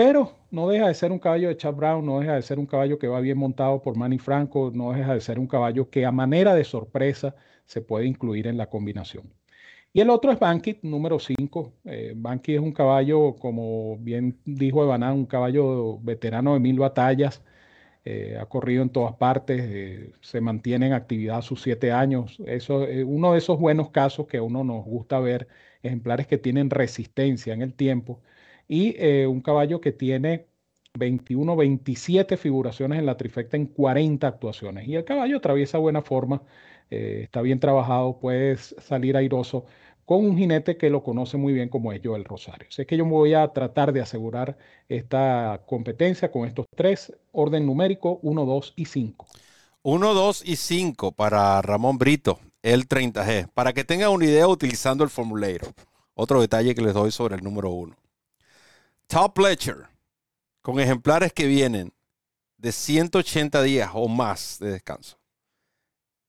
pero 0.00 0.32
no 0.50 0.66
deja 0.66 0.88
de 0.88 0.94
ser 0.94 1.12
un 1.12 1.18
caballo 1.18 1.48
de 1.48 1.58
Chad 1.58 1.74
Brown, 1.74 2.06
no 2.06 2.20
deja 2.20 2.34
de 2.34 2.40
ser 2.40 2.58
un 2.58 2.64
caballo 2.64 2.98
que 2.98 3.06
va 3.06 3.20
bien 3.20 3.36
montado 3.36 3.82
por 3.82 3.98
Manny 3.98 4.16
Franco, 4.16 4.72
no 4.74 4.92
deja 4.92 5.12
de 5.12 5.20
ser 5.20 5.38
un 5.38 5.46
caballo 5.46 5.90
que 5.90 6.06
a 6.06 6.10
manera 6.10 6.54
de 6.54 6.64
sorpresa 6.64 7.36
se 7.66 7.82
puede 7.82 8.06
incluir 8.06 8.46
en 8.46 8.56
la 8.56 8.70
combinación. 8.70 9.30
Y 9.92 10.00
el 10.00 10.08
otro 10.08 10.32
es 10.32 10.38
Bankit, 10.38 10.82
número 10.84 11.18
5. 11.18 11.74
Eh, 11.84 12.14
Bankit 12.16 12.54
es 12.54 12.62
un 12.62 12.72
caballo, 12.72 13.36
como 13.38 13.98
bien 13.98 14.38
dijo 14.46 14.82
Evaná, 14.82 15.12
un 15.12 15.26
caballo 15.26 15.98
veterano 16.00 16.54
de 16.54 16.60
mil 16.60 16.78
batallas. 16.78 17.42
Eh, 18.06 18.38
ha 18.40 18.46
corrido 18.46 18.82
en 18.82 18.88
todas 18.88 19.16
partes, 19.16 19.60
eh, 19.62 20.12
se 20.22 20.40
mantiene 20.40 20.86
en 20.86 20.94
actividad 20.94 21.42
sus 21.42 21.60
siete 21.60 21.92
años. 21.92 22.38
Eso 22.46 22.84
es 22.84 23.04
uno 23.06 23.32
de 23.32 23.38
esos 23.38 23.58
buenos 23.60 23.90
casos 23.90 24.26
que 24.26 24.38
a 24.38 24.42
uno 24.42 24.64
nos 24.64 24.82
gusta 24.82 25.20
ver, 25.20 25.46
ejemplares 25.82 26.26
que 26.26 26.38
tienen 26.38 26.70
resistencia 26.70 27.52
en 27.52 27.60
el 27.60 27.74
tiempo. 27.74 28.22
Y 28.72 28.94
un 29.26 29.40
caballo 29.40 29.80
que 29.80 29.90
tiene 29.90 30.46
21, 30.98 31.56
27 31.56 32.36
figuraciones 32.36 32.98
en 32.98 33.06
la 33.06 33.16
trifecta 33.16 33.56
en 33.56 33.66
40 33.66 34.26
actuaciones. 34.26 34.88
Y 34.88 34.96
el 34.96 35.04
caballo 35.04 35.38
atraviesa 35.38 35.78
buena 35.78 36.02
forma, 36.02 36.42
eh, 36.90 37.20
está 37.24 37.42
bien 37.42 37.60
trabajado, 37.60 38.18
puede 38.18 38.56
salir 38.56 39.16
airoso 39.16 39.66
con 40.04 40.24
un 40.24 40.36
jinete 40.36 40.76
que 40.76 40.90
lo 40.90 41.04
conoce 41.04 41.36
muy 41.36 41.52
bien 41.52 41.68
como 41.68 41.92
es 41.92 42.00
Joel 42.02 42.24
Rosario. 42.24 42.66
Así 42.68 42.84
que 42.84 42.96
yo 42.96 43.04
me 43.04 43.12
voy 43.12 43.34
a 43.34 43.46
tratar 43.52 43.92
de 43.92 44.00
asegurar 44.00 44.58
esta 44.88 45.62
competencia 45.66 46.32
con 46.32 46.46
estos 46.48 46.66
tres, 46.74 47.12
orden 47.30 47.64
numérico 47.64 48.18
1, 48.22 48.44
2 48.44 48.72
y 48.76 48.86
5. 48.86 49.26
1, 49.82 50.14
2 50.14 50.42
y 50.46 50.56
5 50.56 51.12
para 51.12 51.62
Ramón 51.62 51.96
Brito, 51.96 52.40
el 52.62 52.88
30G, 52.88 53.48
para 53.54 53.72
que 53.72 53.84
tengan 53.84 54.10
una 54.10 54.24
idea 54.24 54.48
utilizando 54.48 55.04
el 55.04 55.10
formulario. 55.10 55.68
Otro 56.14 56.40
detalle 56.40 56.74
que 56.74 56.82
les 56.82 56.92
doy 56.92 57.12
sobre 57.12 57.36
el 57.36 57.44
número 57.44 57.70
1. 57.70 57.99
Top 59.10 59.38
Ledger 59.38 59.88
con 60.62 60.78
ejemplares 60.78 61.32
que 61.32 61.48
vienen 61.48 61.92
de 62.58 62.70
180 62.70 63.60
días 63.62 63.90
o 63.92 64.06
más 64.06 64.58
de 64.60 64.70
descanso, 64.70 65.18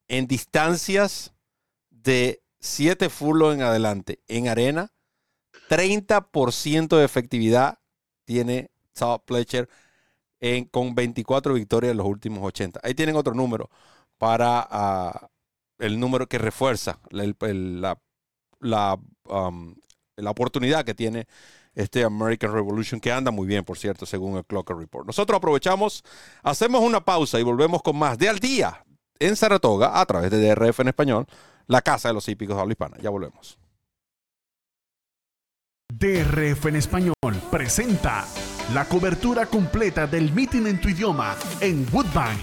en 0.08 0.26
distancias 0.26 1.32
de 1.92 2.42
7 2.60 3.10
furlos 3.10 3.54
en 3.54 3.62
adelante, 3.62 4.20
en 4.28 4.48
arena, 4.48 4.92
30% 5.70 6.98
de 6.98 7.06
efectividad 7.06 7.78
tiene 8.26 8.72
Top 8.94 9.30
en, 10.40 10.66
con 10.66 10.96
24 10.96 11.54
victorias 11.54 11.92
en 11.92 11.98
los 11.98 12.08
últimos 12.08 12.44
80. 12.44 12.80
Ahí 12.82 12.96
tienen 12.96 13.16
otro 13.16 13.36
número 13.36 13.70
para 14.18 14.68
uh, 14.72 15.28
el 15.78 16.00
número 16.00 16.28
que 16.28 16.40
refuerza 16.40 17.00
la, 17.12 17.96
la, 18.60 19.00
um, 19.26 19.76
la 20.16 20.32
oportunidad 20.32 20.84
que 20.84 20.96
tiene 20.96 21.28
este 21.76 22.04
American 22.04 22.54
Revolution, 22.54 23.00
que 23.00 23.12
anda 23.12 23.32
muy 23.32 23.48
bien, 23.48 23.64
por 23.64 23.78
cierto, 23.78 24.06
según 24.06 24.38
el 24.38 24.46
Clocker 24.46 24.76
Report. 24.76 25.08
Nosotros 25.08 25.38
aprovechamos, 25.38 26.04
hacemos 26.44 26.82
una 26.82 27.04
pausa 27.04 27.40
y 27.40 27.44
volvemos 27.44 27.82
con 27.82 27.98
más 27.98 28.18
de 28.18 28.30
Al 28.30 28.40
Día 28.40 28.84
en 29.20 29.36
Saratoga 29.36 30.00
a 30.00 30.06
través 30.06 30.32
de 30.32 30.54
DRF 30.54 30.80
en 30.80 30.88
español, 30.90 31.28
la 31.68 31.82
casa 31.82 32.10
de 32.10 32.14
los 32.14 32.28
hípicos 32.28 32.56
de 32.56 32.62
habla 32.62 32.74
hispana. 32.74 32.98
Ya 33.02 33.10
volvemos. 33.10 33.58
DRF 35.94 36.66
en 36.68 36.78
español 36.78 37.14
presenta 37.52 38.26
la 38.74 38.86
cobertura 38.86 39.46
completa 39.46 40.08
del 40.08 40.34
meeting 40.34 40.66
en 40.66 40.82
tu 40.82 40.90
idioma 40.90 41.36
en 41.60 41.86
Woodbine. 41.92 42.40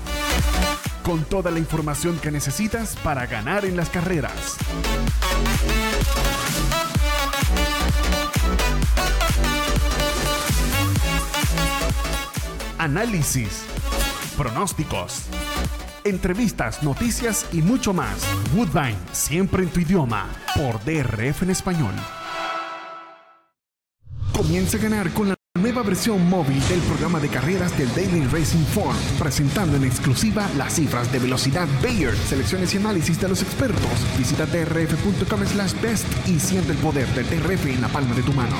Con 1.02 1.24
toda 1.24 1.50
la 1.50 1.58
información 1.58 2.18
que 2.18 2.30
necesitas 2.30 2.94
para 2.96 3.26
ganar 3.26 3.64
en 3.64 3.76
las 3.76 3.88
carreras 3.88 4.58
análisis, 12.88 13.64
pronósticos, 14.38 15.24
entrevistas, 16.04 16.82
noticias 16.82 17.44
y 17.52 17.60
mucho 17.60 17.92
más. 17.92 18.26
Woodbine, 18.54 18.96
siempre 19.12 19.62
en 19.62 19.68
tu 19.68 19.80
idioma, 19.80 20.26
por 20.56 20.82
DRF 20.84 21.42
en 21.42 21.50
español. 21.50 21.94
Comienza 24.32 24.78
a 24.78 24.80
ganar 24.80 25.10
con 25.10 25.28
la 25.28 25.34
nueva 25.60 25.82
versión 25.82 26.26
móvil 26.30 26.66
del 26.68 26.80
programa 26.80 27.20
de 27.20 27.28
carreras 27.28 27.76
del 27.76 27.94
Daily 27.94 28.26
Racing 28.28 28.64
Form, 28.72 28.96
presentando 29.18 29.76
en 29.76 29.84
exclusiva 29.84 30.48
las 30.56 30.76
cifras 30.76 31.12
de 31.12 31.18
velocidad 31.18 31.68
Bayer, 31.82 32.16
selecciones 32.16 32.72
y 32.72 32.78
análisis 32.78 33.20
de 33.20 33.28
los 33.28 33.42
expertos. 33.42 34.16
Visita 34.16 34.46
drf.com 34.46 35.44
slash 35.44 35.74
best 35.82 36.06
y 36.26 36.40
siente 36.40 36.72
el 36.72 36.78
poder 36.78 37.06
del 37.08 37.28
DRF 37.28 37.66
en 37.66 37.82
la 37.82 37.88
palma 37.88 38.14
de 38.14 38.22
tu 38.22 38.32
mano. 38.32 38.56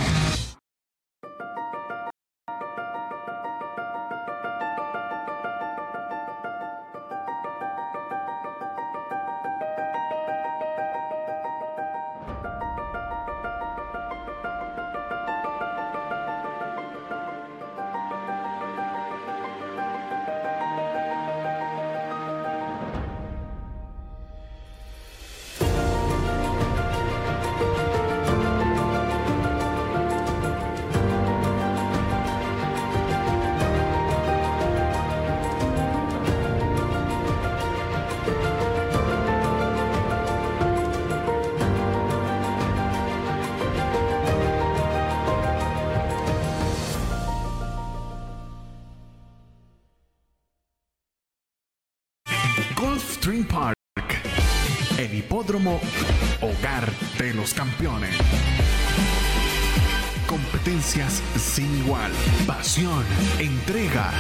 Hogar 55.57 56.93
de 57.19 57.33
los 57.33 57.55
campeones. 57.55 58.15
Competencias 60.27 61.23
sin 61.39 61.75
igual, 61.79 62.13
pasión, 62.47 63.03
entrega 63.39 64.11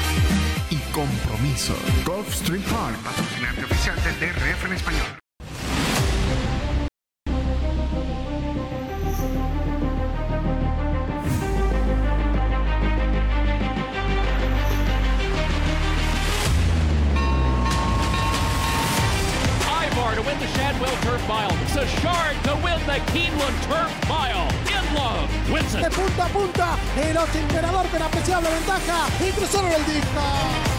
y 0.70 0.76
compromiso. 0.90 1.76
Gulfstream 2.06 2.62
Park, 2.62 2.96
patrocinante 3.04 3.64
oficial 3.64 3.96
del 4.04 4.18
DRF 4.20 4.64
en 4.64 4.72
español. 4.72 5.27
Ventaja 28.40 29.08
y 29.20 29.32
cruzaron 29.32 29.72
el 29.72 29.86
disco. 29.86 30.77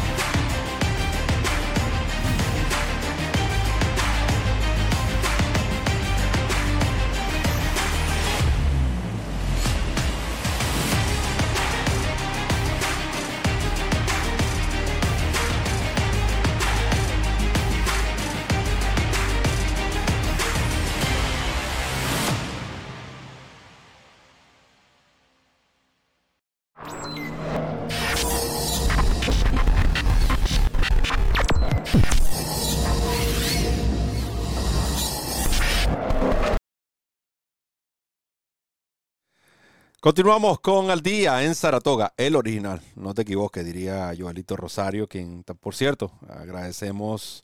Continuamos 40.02 40.62
con 40.62 40.90
Al 40.92 41.02
Día 41.02 41.44
en 41.44 41.56
Saratoga, 41.56 42.14
el 42.16 42.38
original. 42.38 42.82
No 42.96 43.14
te 43.14 43.24
equivoques, 43.24 43.66
diría 43.66 44.14
Joelito 44.18 44.56
Rosario, 44.56 45.10
quien, 45.10 45.44
por 45.44 45.76
cierto, 45.76 46.14
agradecemos 46.30 47.42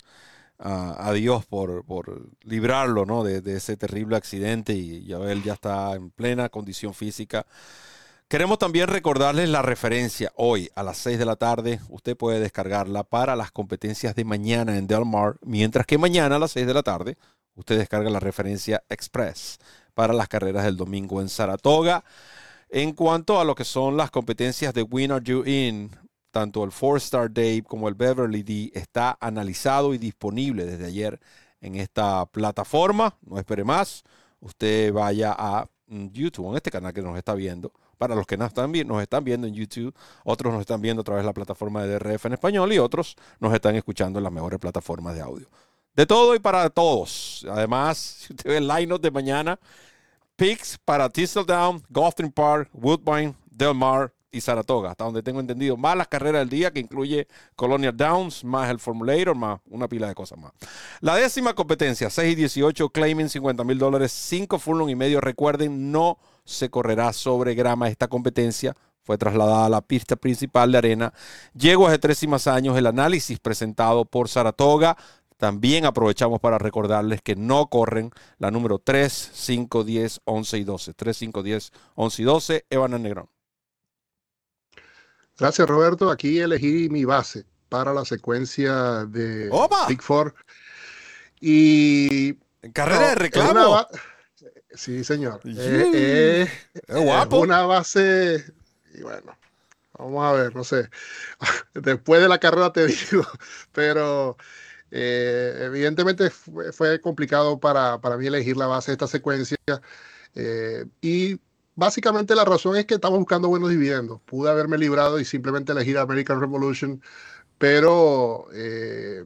a, 0.58 1.12
Dios 1.12 1.46
por, 1.46 1.84
librarlo 2.44 3.06
¿no? 3.06 3.26
de, 3.26 3.58
ese 3.58 3.76
terrible 3.76 4.16
accidente 4.16 4.72
y 4.72 5.12
él 5.12 5.44
ya 5.44 5.52
está 5.52 5.96
en 5.96 6.12
plena 6.12 6.48
condición 6.48 6.94
física. 6.94 7.46
Queremos 8.30 8.58
también 8.58 8.88
recordarles 8.88 9.50
la 9.50 9.62
referencia 9.62 10.32
hoy 10.38 10.72
a 10.76 10.84
las 10.84 10.98
6 11.00 11.20
de 11.20 11.26
la 11.26 11.36
tarde. 11.36 11.82
Usted 11.90 12.16
puede 12.16 12.40
descargarla 12.40 13.04
para 13.04 13.36
las 13.36 13.52
competencias 13.52 14.16
de 14.16 14.24
mañana 14.24 14.78
en 14.78 14.88
Del 14.88 15.04
Mar, 15.04 15.36
mientras 15.42 15.86
que 15.86 15.98
mañana 15.98 16.38
a 16.38 16.40
las 16.40 16.52
6 16.52 16.66
de 16.66 16.74
la 16.74 16.84
tarde 16.84 17.18
usted 17.56 17.78
descarga 17.78 18.10
la 18.10 18.22
referencia 18.22 18.82
Express 18.88 19.60
para 19.94 20.14
las 20.14 20.30
carreras 20.30 20.64
del 20.64 20.78
domingo 20.78 21.20
en 21.20 21.28
Saratoga. 21.28 22.06
En 22.70 22.94
cuanto 22.94 23.40
a 23.40 23.46
lo 23.46 23.56
que 23.56 23.64
son 23.64 23.96
las 23.96 24.12
competencias 24.12 24.74
de 24.74 24.82
Win 24.82 25.12
Are 25.12 25.24
You 25.24 25.44
In, 25.46 25.92
tanto 26.32 26.64
el 26.64 26.72
Four 26.72 26.98
Star 26.98 27.32
Dave 27.32 27.64
como 27.64 27.88
el 27.88 27.96
Beverly 27.96 28.44
D 28.44 28.72
está 28.74 29.18
analizado 29.22 29.94
y 29.94 29.98
disponible 29.98 30.66
desde 30.66 30.86
ayer 30.86 31.20
en 31.62 31.76
esta 31.76 32.26
plataforma. 32.26 33.16
No 33.22 33.40
espere 33.40 33.64
más. 33.64 34.04
Usted 34.40 34.92
vaya 34.92 35.34
a 35.38 35.68
mm, 35.88 36.08
YouTube, 36.08 36.50
en 36.50 36.56
este 36.58 36.72
canal 36.72 36.94
que 36.94 37.02
nos 37.02 37.18
está 37.18 37.34
viendo. 37.36 37.72
Para 37.98 38.16
los 38.16 38.28
que 38.28 38.36
nos 38.36 38.48
están, 38.50 38.72
nos 38.86 39.02
están 39.02 39.24
viendo 39.24 39.48
en 39.48 39.54
YouTube, 39.54 39.96
otros 40.26 40.52
nos 40.52 40.60
están 40.60 40.82
viendo 40.82 41.02
a 41.02 41.04
través 41.06 41.24
de 41.24 41.28
la 41.28 41.34
plataforma 41.34 41.84
de 41.84 41.98
DRF 41.98 42.26
en 42.26 42.34
español 42.34 42.74
y 42.74 42.80
otros 42.80 43.16
nos 43.40 43.54
están 43.54 43.76
escuchando 43.76 44.20
en 44.20 44.24
las 44.24 44.34
mejores 44.34 44.60
plataformas 44.60 45.16
de 45.16 45.22
audio. 45.22 45.48
De 45.96 46.06
todo 46.06 46.36
y 46.36 46.40
para 46.40 46.70
todos. 46.70 47.46
Además, 47.50 47.98
si 48.28 48.34
usted 48.34 48.50
ve 48.50 48.58
el 48.58 48.68
line 48.68 48.98
de 49.00 49.12
mañana, 49.12 49.60
picks 50.36 50.78
para 50.84 51.10
Thistledown, 51.10 51.84
Gotham 51.90 52.32
Park, 52.32 52.70
Woodbine, 52.74 53.36
Del 53.50 53.74
Mar 53.74 54.14
y 54.32 54.42
Saratoga, 54.42 54.92
hasta 54.92 55.06
donde 55.06 55.24
tengo 55.24 55.40
entendido, 55.40 55.78
más 55.78 55.96
las 55.96 56.10
carreras 56.10 56.42
del 56.42 56.50
día 56.50 56.72
que 56.72 56.82
incluye 56.82 57.28
Colonial 57.56 57.96
Downs, 57.96 58.44
más 58.44 58.70
el 58.70 58.80
Formulator, 58.80 59.34
más 59.34 59.62
una 59.70 59.88
pila 59.88 60.10
de 60.10 60.16
cosas 60.16 60.38
más. 60.38 60.52
La 61.00 61.16
décima 61.16 61.54
competencia, 61.54 62.10
6 62.10 62.34
y 62.34 62.36
18, 62.36 62.90
claiming 62.90 63.30
50 63.30 63.64
mil 63.64 63.78
dólares, 63.78 64.12
5 64.12 64.60
furlong 64.60 64.90
y 64.90 64.96
medio. 64.96 65.22
Recuerden, 65.22 65.92
no 65.92 66.18
se 66.44 66.70
correrá 66.70 67.14
sobre 67.14 67.56
grama 67.56 67.88
esta 67.88 68.10
competencia. 68.10 68.76
Fue 69.04 69.18
trasladada 69.18 69.68
a 69.68 69.70
la 69.70 69.82
pista 69.82 70.16
principal 70.16 70.72
de 70.72 70.80
arena. 70.80 71.14
Llegó 71.54 71.88
hace 71.88 72.00
tres 72.00 72.24
y 72.24 72.28
más 72.28 72.48
años 72.48 72.76
el 72.76 72.88
análisis 72.88 73.40
presentado 73.40 74.04
por 74.04 74.28
Saratoga. 74.28 74.98
También 75.38 75.86
aprovechamos 75.86 76.40
para 76.40 76.58
recordarles 76.58 77.22
que 77.22 77.36
no 77.36 77.68
corren 77.68 78.12
la 78.38 78.52
número 78.52 78.80
3, 78.80 79.32
5, 79.34 79.84
10, 79.84 80.22
11 80.24 80.58
y 80.58 80.64
12. 80.64 80.94
3, 80.94 81.18
5, 81.18 81.44
10, 81.44 81.72
11 81.96 82.22
y 82.22 82.26
12, 82.26 82.66
Evan 82.70 83.02
Negrón. 83.02 83.30
Gracias, 85.38 85.68
Roberto. 85.68 86.10
Aquí 86.10 86.40
elegí 86.40 86.88
mi 86.90 87.04
base 87.04 87.46
para 87.68 87.94
la 87.94 88.06
secuencia 88.06 89.06
de 89.06 89.50
Big 89.90 90.02
Four. 90.02 90.34
Y. 91.42 92.38
En 92.62 92.72
carrera 92.72 93.10
de 93.10 93.16
reclamo. 93.16 93.86
Sí, 94.74 95.04
señor. 95.04 95.42
Eh, 95.46 96.48
eh, 96.74 96.84
guapo. 96.88 97.40
una 97.40 97.66
base. 97.66 98.46
Y 98.94 99.02
bueno, 99.02 99.38
vamos 99.98 100.26
a 100.26 100.32
ver, 100.32 100.56
no 100.56 100.64
sé. 100.64 100.90
Después 101.74 102.22
de 102.22 102.30
la 102.30 102.40
carrera 102.40 102.72
te 102.72 102.88
digo, 103.12 103.26
pero 103.74 104.38
eh, 104.98 105.66
evidentemente 105.66 106.30
fue, 106.30 107.02
complicado 107.02 107.60
para, 107.60 108.00
para, 108.00 108.18
mí 108.18 108.28
elegir 108.28 108.58
la 108.58 108.68
base 108.68 108.92
de 108.92 108.94
esta 108.94 109.08
secuencia. 109.08 109.58
y 111.02 111.40
básicamente 111.76 112.36
la 112.36 112.46
razón 112.46 112.78
es 112.78 112.86
que 112.86 112.96
estamos 112.96 113.20
buscando 113.20 113.50
buenos 113.50 113.70
dividendos. 113.70 114.22
Pude 114.26 114.50
haberme 114.50 114.78
librado 114.78 115.20
y 115.20 115.26
simplemente 115.26 115.72
elegir 115.74 115.98
American 115.98 116.40
Revolution, 116.40 117.02
pero 117.58 118.48
eh, 118.54 119.26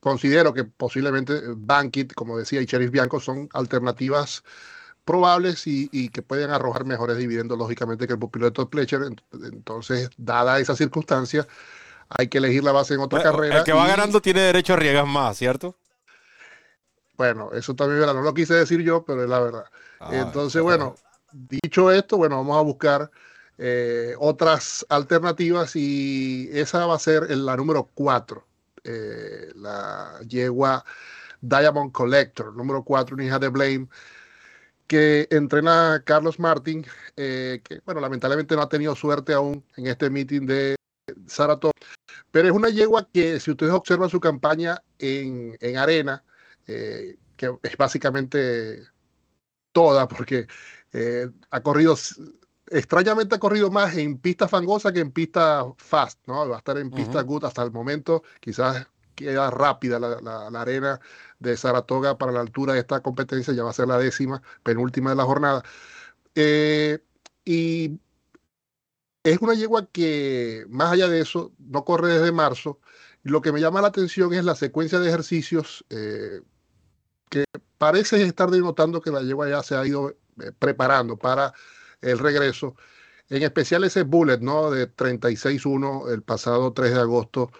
considero 0.00 0.54
que 0.54 0.64
posiblemente 0.64 1.40
Bankit, 1.56 2.14
como 2.14 2.38
decía, 2.38 2.60
y 2.62 2.66
Sheriff 2.66 2.90
Bianco 2.90 3.20
son 3.20 3.48
alternativas 3.52 4.42
probables 5.04 5.66
y, 5.66 6.08
que 6.10 6.22
pueden 6.22 6.50
arrojar 6.50 6.84
mejores 6.84 7.16
dividendos, 7.18 7.58
lógicamente, 7.58 8.06
que 8.06 8.12
el 8.14 8.18
piloto 8.30 8.70
Pletcher. 8.70 9.02
Entonces, 9.32 10.10
dada 10.16 10.60
esa 10.60 10.76
circunstancia, 10.76 11.46
hay 12.10 12.28
que 12.28 12.38
elegir 12.38 12.64
la 12.64 12.72
base 12.72 12.94
en 12.94 13.00
otra 13.00 13.22
carrera. 13.22 13.58
El 13.58 13.64
que 13.64 13.72
va 13.72 13.86
ganando 13.86 14.20
tiene 14.20 14.40
derecho 14.40 14.72
a 14.72 14.76
arriesgar 14.76 15.06
más, 15.06 15.36
¿cierto? 15.36 15.76
Bueno, 17.16 17.50
eso 17.52 17.74
también 17.74 18.00
no 18.00 18.22
lo 18.22 18.34
quise 18.34 18.54
decir 18.54 18.80
yo, 18.82 19.04
pero 19.04 19.22
es 19.22 19.28
la 19.28 19.40
verdad. 19.40 19.64
Ah, 20.00 20.10
Entonces, 20.12 20.62
bueno, 20.62 20.96
dicho 21.32 21.90
esto, 21.90 22.16
bueno, 22.16 22.38
vamos 22.38 22.56
a 22.56 22.62
buscar 22.62 23.10
eh, 23.58 24.14
otras 24.18 24.86
alternativas 24.88 25.76
y 25.76 26.48
esa 26.52 26.86
va 26.86 26.96
a 26.96 26.98
ser 26.98 27.30
la 27.30 27.56
número 27.56 27.90
4, 27.94 28.46
eh, 28.84 29.52
la 29.56 30.18
yegua 30.26 30.84
Diamond 31.42 31.92
Collector, 31.92 32.54
número 32.56 32.82
4, 32.82 33.14
una 33.14 33.24
hija 33.26 33.38
de 33.38 33.48
Blame, 33.48 33.88
que 34.86 35.28
entrena 35.30 36.02
Carlos 36.04 36.38
Martin, 36.38 36.86
eh, 37.16 37.60
que 37.62 37.80
bueno, 37.84 38.00
lamentablemente 38.00 38.56
no 38.56 38.62
ha 38.62 38.68
tenido 38.68 38.96
suerte 38.96 39.34
aún 39.34 39.62
en 39.76 39.86
este 39.86 40.08
meeting 40.08 40.46
de 40.46 40.76
Saratoga, 41.26 41.72
pero 42.30 42.48
es 42.48 42.54
una 42.54 42.68
yegua 42.70 43.08
que 43.12 43.40
si 43.40 43.50
ustedes 43.50 43.72
observan 43.72 44.10
su 44.10 44.20
campaña 44.20 44.82
en, 44.98 45.56
en 45.60 45.76
arena, 45.76 46.24
que 46.66 47.58
es 47.62 47.76
básicamente 47.76 48.82
toda, 49.72 50.08
porque 50.08 50.46
eh, 50.92 51.28
ha 51.50 51.60
corrido, 51.62 51.96
extrañamente 52.68 53.34
ha 53.34 53.38
corrido 53.38 53.70
más 53.70 53.96
en 53.96 54.18
pista 54.18 54.48
fangosa 54.48 54.92
que 54.92 55.00
en 55.00 55.12
pista 55.12 55.64
fast, 55.76 56.18
¿no? 56.26 56.48
Va 56.48 56.56
a 56.56 56.58
estar 56.58 56.78
en 56.78 56.90
pista 56.90 57.22
good 57.22 57.44
hasta 57.44 57.62
el 57.62 57.70
momento, 57.70 58.22
quizás 58.40 58.86
queda 59.14 59.50
rápida 59.50 59.98
la, 59.98 60.60
arena 60.60 61.00
de 61.38 61.56
Saratoga 61.56 62.16
para 62.16 62.32
la 62.32 62.40
altura 62.40 62.74
de 62.74 62.80
esta 62.80 63.00
competencia, 63.00 63.52
ya 63.54 63.64
va 63.64 63.70
a 63.70 63.74
ser 63.74 63.88
la 63.88 63.98
décima, 63.98 64.42
penúltima 64.62 65.10
de 65.10 65.16
la 65.16 65.24
jornada. 65.24 65.62
Eh, 66.34 66.98
y 67.44 67.98
es 69.22 69.38
una 69.40 69.54
yegua 69.54 69.86
que, 69.86 70.64
más 70.68 70.92
allá 70.92 71.08
de 71.08 71.20
eso, 71.20 71.52
no 71.58 71.84
corre 71.84 72.14
desde 72.14 72.32
marzo. 72.32 72.80
Lo 73.22 73.42
que 73.42 73.52
me 73.52 73.60
llama 73.60 73.82
la 73.82 73.88
atención 73.88 74.32
es 74.32 74.44
la 74.44 74.54
secuencia 74.54 74.98
de 74.98 75.08
ejercicios 75.08 75.84
eh, 75.90 76.40
que 77.28 77.44
parece 77.78 78.22
estar 78.22 78.50
denotando 78.50 79.00
que 79.00 79.10
la 79.10 79.22
yegua 79.22 79.48
ya 79.48 79.62
se 79.62 79.76
ha 79.76 79.86
ido 79.86 80.10
eh, 80.10 80.52
preparando 80.58 81.16
para 81.18 81.52
el 82.00 82.18
regreso. 82.18 82.76
En 83.28 83.42
especial 83.42 83.84
ese 83.84 84.02
bullet 84.02 84.38
¿no? 84.38 84.70
de 84.70 84.90
36-1 84.90 86.12
el 86.12 86.22
pasado 86.22 86.72
3 86.72 86.94
de 86.94 87.00
agosto, 87.00 87.52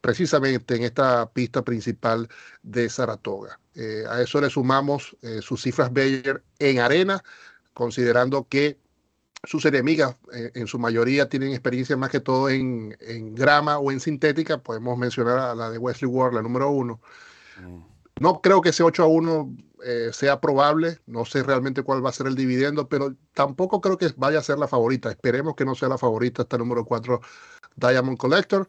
precisamente 0.00 0.74
en 0.76 0.82
esta 0.82 1.30
pista 1.30 1.62
principal 1.62 2.28
de 2.62 2.88
Saratoga. 2.88 3.60
Eh, 3.74 4.04
a 4.08 4.20
eso 4.22 4.40
le 4.40 4.50
sumamos 4.50 5.16
sus 5.40 5.62
cifras 5.62 5.92
Bayer 5.92 6.42
en 6.58 6.80
arena, 6.80 7.22
considerando 7.72 8.48
que 8.48 8.81
sus 9.44 9.64
enemigas 9.64 10.16
en 10.32 10.66
su 10.66 10.78
mayoría 10.78 11.28
tienen 11.28 11.50
experiencia 11.50 11.96
más 11.96 12.10
que 12.10 12.20
todo 12.20 12.48
en, 12.48 12.96
en, 13.00 13.34
grama 13.34 13.78
o 13.78 13.90
en 13.90 13.98
sintética. 13.98 14.58
Podemos 14.58 14.96
mencionar 14.96 15.38
a 15.38 15.54
la 15.54 15.70
de 15.70 15.78
Wesley 15.78 16.08
Ward, 16.08 16.34
la 16.34 16.42
número 16.42 16.70
uno. 16.70 17.00
Mm. 17.60 17.92
No 18.20 18.40
creo 18.40 18.60
que 18.60 18.68
ese 18.68 18.82
8 18.82 19.02
a 19.02 19.06
1 19.06 19.56
eh, 19.84 20.10
sea 20.12 20.40
probable, 20.40 20.98
no 21.06 21.24
sé 21.24 21.42
realmente 21.42 21.82
cuál 21.82 22.04
va 22.04 22.10
a 22.10 22.12
ser 22.12 22.28
el 22.28 22.36
dividendo, 22.36 22.88
pero 22.88 23.16
tampoco 23.34 23.80
creo 23.80 23.98
que 23.98 24.12
vaya 24.16 24.38
a 24.38 24.42
ser 24.42 24.58
la 24.58 24.68
favorita. 24.68 25.10
Esperemos 25.10 25.56
que 25.56 25.64
no 25.64 25.74
sea 25.74 25.88
la 25.88 25.98
favorita 25.98 26.42
esta 26.42 26.56
número 26.56 26.84
4 26.84 27.20
Diamond 27.76 28.18
Collector. 28.18 28.68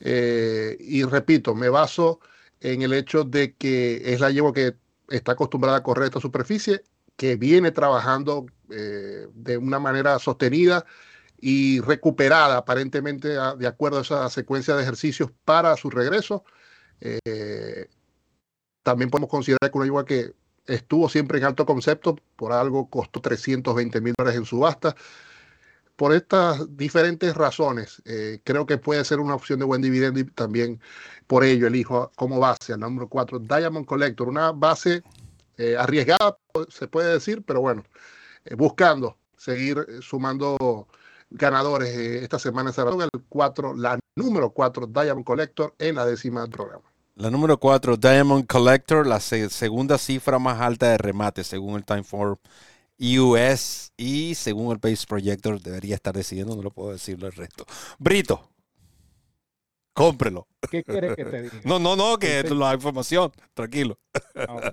Eh, 0.00 0.76
y 0.80 1.04
repito, 1.04 1.54
me 1.54 1.68
baso 1.68 2.20
en 2.60 2.82
el 2.82 2.92
hecho 2.92 3.24
de 3.24 3.54
que 3.54 4.02
es 4.12 4.20
la 4.20 4.30
llevo 4.30 4.52
que 4.52 4.74
está 5.08 5.32
acostumbrada 5.32 5.78
a 5.78 5.82
correr 5.82 6.06
esta 6.06 6.20
superficie, 6.20 6.82
que 7.16 7.36
viene 7.36 7.70
trabajando 7.70 8.46
eh, 8.72 9.28
de 9.34 9.56
una 9.56 9.78
manera 9.78 10.18
sostenida 10.18 10.84
y 11.40 11.80
recuperada 11.80 12.56
aparentemente 12.56 13.28
de 13.28 13.66
acuerdo 13.66 13.98
a 13.98 14.02
esa 14.02 14.30
secuencia 14.30 14.76
de 14.76 14.82
ejercicios 14.82 15.30
para 15.44 15.76
su 15.76 15.90
regreso. 15.90 16.44
también 18.82 19.10
podemos 19.10 19.30
considerar 19.30 19.70
que 19.70 19.78
una 19.78 19.86
yegua 19.86 20.04
que 20.04 20.34
estuvo 20.66 21.08
siempre 21.08 21.38
en 21.38 21.44
alto 21.44 21.66
concepto, 21.66 22.16
por 22.36 22.52
algo 22.52 22.88
costó 22.88 23.20
320 23.20 24.00
mil 24.00 24.14
dólares 24.16 24.38
en 24.38 24.44
subasta. 24.46 24.94
Por 25.96 26.14
estas 26.14 26.76
diferentes 26.76 27.34
razones, 27.34 28.02
eh, 28.06 28.40
creo 28.44 28.66
que 28.66 28.78
puede 28.78 29.04
ser 29.04 29.20
una 29.20 29.34
opción 29.34 29.58
de 29.58 29.66
buen 29.66 29.82
dividendo 29.82 30.20
y 30.20 30.24
también 30.24 30.80
por 31.26 31.44
ello 31.44 31.66
elijo 31.66 32.10
como 32.16 32.40
base 32.40 32.72
al 32.72 32.80
número 32.80 33.08
4 33.08 33.38
Diamond 33.40 33.86
Collector, 33.86 34.28
una 34.28 34.52
base 34.52 35.02
eh, 35.58 35.76
arriesgada, 35.78 36.38
se 36.68 36.88
puede 36.88 37.12
decir, 37.12 37.42
pero 37.46 37.60
bueno, 37.60 37.84
eh, 37.84 37.90
buscando 38.56 39.16
seguir 39.36 39.84
sumando 40.00 40.88
ganadores 41.30 41.90
esta 42.22 42.38
semana 42.38 42.70
en 42.70 42.74
Saratoga, 42.74 43.08
el 43.12 43.22
4, 43.28 43.74
la 43.74 43.98
número 44.16 44.50
4 44.50 44.86
Diamond 44.86 45.24
Collector 45.24 45.74
en 45.78 45.96
la 45.96 46.06
décima 46.06 46.42
del 46.42 46.50
programa. 46.50 46.84
La 47.14 47.30
número 47.30 47.58
4, 47.58 47.98
Diamond 47.98 48.46
Collector, 48.46 49.06
la 49.06 49.20
segunda 49.20 49.98
cifra 49.98 50.38
más 50.38 50.60
alta 50.60 50.88
de 50.90 50.98
remate 50.98 51.44
según 51.44 51.76
el 51.76 51.84
Timeform 51.84 52.36
US 52.98 53.92
y 53.96 54.34
según 54.34 54.72
el 54.72 54.78
Base 54.78 55.06
Projector 55.06 55.60
debería 55.60 55.94
estar 55.94 56.14
decidiendo, 56.14 56.56
no 56.56 56.62
lo 56.62 56.70
puedo 56.70 56.92
decirlo 56.92 57.26
el 57.26 57.32
resto. 57.32 57.66
Brito, 57.98 58.48
cómprelo. 59.92 60.46
¿Qué 60.70 60.82
quieres 60.84 61.16
que 61.16 61.24
te 61.24 61.42
diga? 61.42 61.60
No, 61.64 61.78
no, 61.78 61.96
no, 61.96 62.18
que 62.18 62.40
es 62.40 62.50
la 62.50 62.74
información, 62.74 63.32
tranquilo. 63.54 63.98
Ah, 64.34 64.72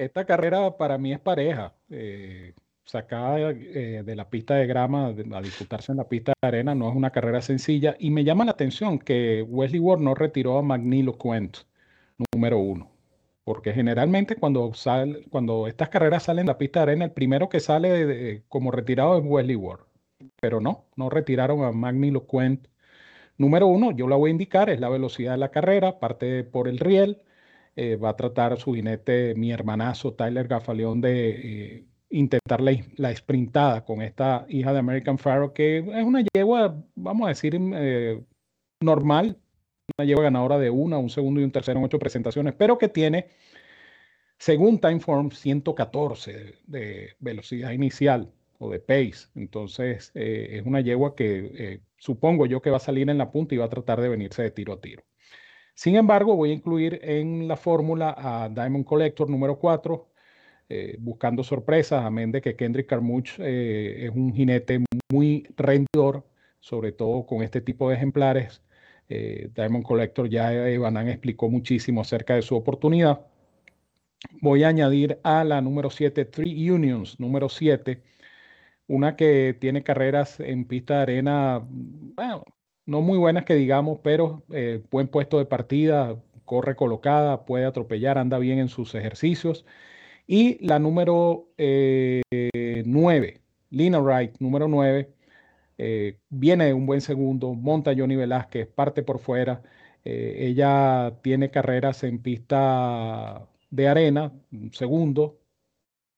Esta 0.00 0.24
carrera 0.24 0.78
para 0.78 0.96
mí 0.96 1.12
es 1.12 1.20
pareja. 1.20 1.74
Eh, 1.90 2.54
sacada 2.84 3.50
eh, 3.50 4.02
de 4.02 4.16
la 4.16 4.30
pista 4.30 4.54
de 4.54 4.66
grama 4.66 5.08
a 5.08 5.42
disputarse 5.42 5.92
en 5.92 5.98
la 5.98 6.08
pista 6.08 6.32
de 6.40 6.48
arena 6.48 6.74
no 6.74 6.88
es 6.88 6.96
una 6.96 7.10
carrera 7.10 7.42
sencilla 7.42 7.94
y 7.98 8.10
me 8.10 8.24
llama 8.24 8.46
la 8.46 8.52
atención 8.52 8.98
que 8.98 9.42
Wesley 9.46 9.78
Ward 9.78 10.00
no 10.00 10.14
retiró 10.14 10.58
a 10.58 10.62
Magnilo 10.62 11.18
Quent 11.18 11.58
número 12.32 12.58
uno 12.58 12.90
porque 13.44 13.72
generalmente 13.74 14.36
cuando, 14.36 14.72
sale, 14.74 15.24
cuando 15.30 15.66
estas 15.68 15.90
carreras 15.90 16.24
salen 16.24 16.46
de 16.46 16.52
la 16.52 16.58
pista 16.58 16.80
de 16.80 16.84
arena, 16.84 17.04
el 17.04 17.12
primero 17.12 17.48
que 17.48 17.60
sale 17.60 18.42
como 18.48 18.70
retirado 18.70 19.18
es 19.18 19.24
Wesley 19.24 19.56
Ward, 19.56 19.82
pero 20.40 20.60
no, 20.60 20.86
no 20.96 21.10
retiraron 21.10 21.62
a 21.64 21.72
Magni 21.72 22.10
Loquent. 22.10 22.66
Número 23.38 23.66
uno, 23.66 23.90
yo 23.92 24.08
la 24.08 24.16
voy 24.16 24.30
a 24.30 24.32
indicar, 24.32 24.70
es 24.70 24.80
la 24.80 24.88
velocidad 24.88 25.32
de 25.32 25.38
la 25.38 25.50
carrera, 25.50 25.98
parte 25.98 26.44
por 26.44 26.68
el 26.68 26.78
riel, 26.78 27.22
eh, 27.82 27.96
va 27.96 28.10
a 28.10 28.16
tratar 28.16 28.58
su 28.58 28.74
jinete, 28.74 29.34
mi 29.36 29.52
hermanazo 29.52 30.12
Tyler 30.12 30.46
Gafaleón, 30.46 31.00
de 31.00 31.30
eh, 31.30 31.86
intentar 32.10 32.60
la, 32.60 32.72
la, 32.96 33.10
sprintada 33.16 33.86
con 33.86 34.02
esta 34.02 34.44
hija 34.50 34.74
de 34.74 34.80
American 34.80 35.16
Pharaoh, 35.16 35.54
que 35.54 35.78
es 35.78 36.04
una 36.04 36.22
yegua, 36.34 36.76
vamos 36.94 37.24
a 37.24 37.28
decir, 37.30 37.58
eh, 37.58 38.22
normal, 38.82 39.38
una 39.96 40.06
yegua 40.06 40.24
ganadora 40.24 40.58
de 40.58 40.68
una, 40.68 40.98
un 40.98 41.08
segundo 41.08 41.40
y 41.40 41.44
un 41.44 41.52
tercero 41.52 41.78
en 41.78 41.86
ocho 41.86 41.98
presentaciones, 41.98 42.52
pero 42.52 42.76
que 42.76 42.88
tiene, 42.88 43.28
según 44.38 44.78
Timeform, 44.78 45.30
114 45.30 46.58
de, 46.66 47.16
velocidad 47.18 47.70
inicial 47.70 48.30
o 48.58 48.70
de 48.70 48.80
pace. 48.80 49.28
Entonces, 49.34 50.12
es 50.14 50.66
una 50.66 50.82
yegua 50.82 51.14
que 51.14 51.80
supongo 51.96 52.44
yo 52.44 52.60
que 52.60 52.70
va 52.70 52.76
a 52.76 52.80
salir 52.80 53.08
en 53.08 53.16
la 53.16 53.30
punta 53.32 53.54
y 53.54 53.58
va 53.58 53.64
a 53.66 53.70
tratar 53.70 54.02
de 54.02 54.10
venirse 54.10 54.42
de 54.42 54.50
tiro 54.50 54.74
a 54.74 54.80
tiro. 54.82 55.02
Sin 55.80 55.96
embargo, 55.96 56.36
voy 56.36 56.50
a 56.50 56.52
incluir 56.52 57.00
en 57.02 57.48
la 57.48 57.56
fórmula 57.56 58.14
a 58.14 58.50
Diamond 58.50 58.84
Collector 58.84 59.30
número 59.30 59.58
4, 59.58 60.10
eh, 60.68 60.96
buscando 61.00 61.42
sorpresas, 61.42 62.04
amén 62.04 62.30
de 62.32 62.42
que 62.42 62.54
Kendrick 62.54 62.86
Carmuch 62.86 63.38
eh, 63.38 64.04
es 64.04 64.10
un 64.14 64.34
jinete 64.34 64.84
muy 65.10 65.48
rendidor, 65.56 66.26
sobre 66.60 66.92
todo 66.92 67.24
con 67.24 67.42
este 67.42 67.62
tipo 67.62 67.88
de 67.88 67.96
ejemplares. 67.96 68.62
Eh, 69.08 69.50
Diamond 69.54 69.82
Collector 69.82 70.28
ya 70.28 70.52
Evanan 70.68 71.08
explicó 71.08 71.48
muchísimo 71.48 72.02
acerca 72.02 72.34
de 72.34 72.42
su 72.42 72.56
oportunidad. 72.56 73.26
Voy 74.42 74.64
a 74.64 74.68
añadir 74.68 75.18
a 75.22 75.44
la 75.44 75.62
número 75.62 75.88
7, 75.88 76.26
Three 76.26 76.70
Unions, 76.70 77.18
número 77.18 77.48
7, 77.48 78.02
una 78.88 79.16
que 79.16 79.56
tiene 79.58 79.82
carreras 79.82 80.40
en 80.40 80.66
pista 80.66 80.96
de 80.96 81.02
arena, 81.02 81.62
bueno, 81.70 82.44
no 82.90 83.02
muy 83.02 83.18
buenas 83.18 83.44
que 83.44 83.54
digamos, 83.54 84.00
pero 84.02 84.42
eh, 84.52 84.82
buen 84.90 85.06
puesto 85.06 85.38
de 85.38 85.44
partida, 85.46 86.16
corre 86.44 86.74
colocada, 86.74 87.44
puede 87.44 87.64
atropellar, 87.64 88.18
anda 88.18 88.38
bien 88.38 88.58
en 88.58 88.68
sus 88.68 88.96
ejercicios. 88.96 89.64
Y 90.26 90.58
la 90.66 90.80
número 90.80 91.48
9, 91.56 92.22
eh, 92.32 93.40
Lina 93.70 94.00
Wright, 94.00 94.36
número 94.40 94.66
9, 94.66 95.08
eh, 95.78 96.18
viene 96.30 96.66
de 96.66 96.74
un 96.74 96.86
buen 96.86 97.00
segundo, 97.00 97.54
monta 97.54 97.92
Johnny 97.96 98.16
Velázquez, 98.16 98.66
parte 98.66 99.04
por 99.04 99.20
fuera. 99.20 99.62
ella 100.04 101.12
tiene 101.22 101.50
carreras 101.50 102.02
en 102.02 102.18
pista 102.20 103.46
de 103.70 103.88
arena, 103.88 104.32
segundo, 104.72 105.38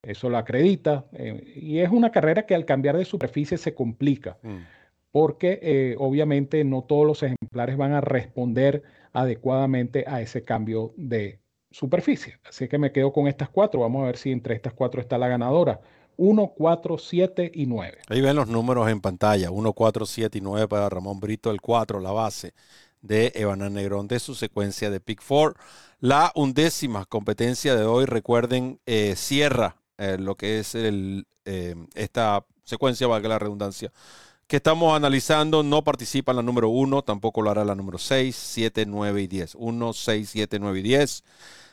eso 0.02 0.30
lo 0.30 0.38
acredita. 0.38 1.04
y 1.54 1.80
es 1.80 1.90
una 1.90 2.10
carrera 2.12 2.46
que 2.46 2.54
al 2.54 2.64
cambiar 2.64 2.96
de 2.96 3.04
superficie 3.04 3.58
se 3.58 3.74
complica. 3.74 4.38
Mm 4.42 4.81
porque 5.12 5.60
eh, 5.62 5.94
obviamente 5.98 6.64
no 6.64 6.82
todos 6.82 7.06
los 7.06 7.22
ejemplares 7.22 7.76
van 7.76 7.92
a 7.92 8.00
responder 8.00 8.82
adecuadamente 9.12 10.04
a 10.08 10.22
ese 10.22 10.42
cambio 10.42 10.94
de 10.96 11.38
superficie. 11.70 12.38
Así 12.48 12.66
que 12.66 12.78
me 12.78 12.92
quedo 12.92 13.12
con 13.12 13.28
estas 13.28 13.50
cuatro. 13.50 13.80
Vamos 13.80 14.02
a 14.02 14.06
ver 14.06 14.16
si 14.16 14.32
entre 14.32 14.54
estas 14.54 14.72
cuatro 14.72 15.00
está 15.00 15.18
la 15.18 15.28
ganadora. 15.28 15.80
1, 16.16 16.52
4, 16.56 16.98
7 16.98 17.52
y 17.54 17.66
9. 17.66 17.98
Ahí 18.08 18.20
ven 18.20 18.36
los 18.36 18.48
números 18.48 18.88
en 18.88 19.00
pantalla. 19.00 19.50
1, 19.50 19.72
4, 19.72 20.06
7 20.06 20.38
y 20.38 20.40
9 20.40 20.68
para 20.68 20.88
Ramón 20.88 21.20
Brito. 21.20 21.50
El 21.50 21.60
4, 21.60 22.00
la 22.00 22.12
base 22.12 22.54
de 23.00 23.32
Evanán 23.34 23.74
Negrón 23.74 24.08
de 24.08 24.18
su 24.18 24.34
secuencia 24.34 24.90
de 24.90 25.00
Pick 25.00 25.22
4. 25.26 25.60
La 26.00 26.32
undécima 26.34 27.04
competencia 27.06 27.76
de 27.76 27.84
hoy, 27.84 28.06
recuerden, 28.06 28.80
eh, 28.86 29.14
cierra 29.16 29.76
eh, 29.98 30.16
lo 30.18 30.36
que 30.36 30.58
es 30.58 30.74
el, 30.74 31.26
esta 31.94 32.44
secuencia, 32.64 33.06
valga 33.06 33.28
la 33.28 33.38
redundancia, 33.38 33.92
que 34.46 34.56
estamos 34.56 34.94
analizando 34.94 35.62
no 35.62 35.82
participa 35.82 36.32
en 36.32 36.36
la 36.36 36.42
número 36.42 36.68
1, 36.68 37.02
tampoco 37.02 37.42
lo 37.42 37.50
hará 37.50 37.64
la 37.64 37.74
número 37.74 37.98
6, 37.98 38.34
7, 38.34 38.86
9 38.86 39.22
y 39.22 39.26
10. 39.26 39.54
1, 39.54 39.92
6, 39.92 40.30
7, 40.30 40.58
9 40.58 40.78
y 40.78 40.82
10. 40.82 41.24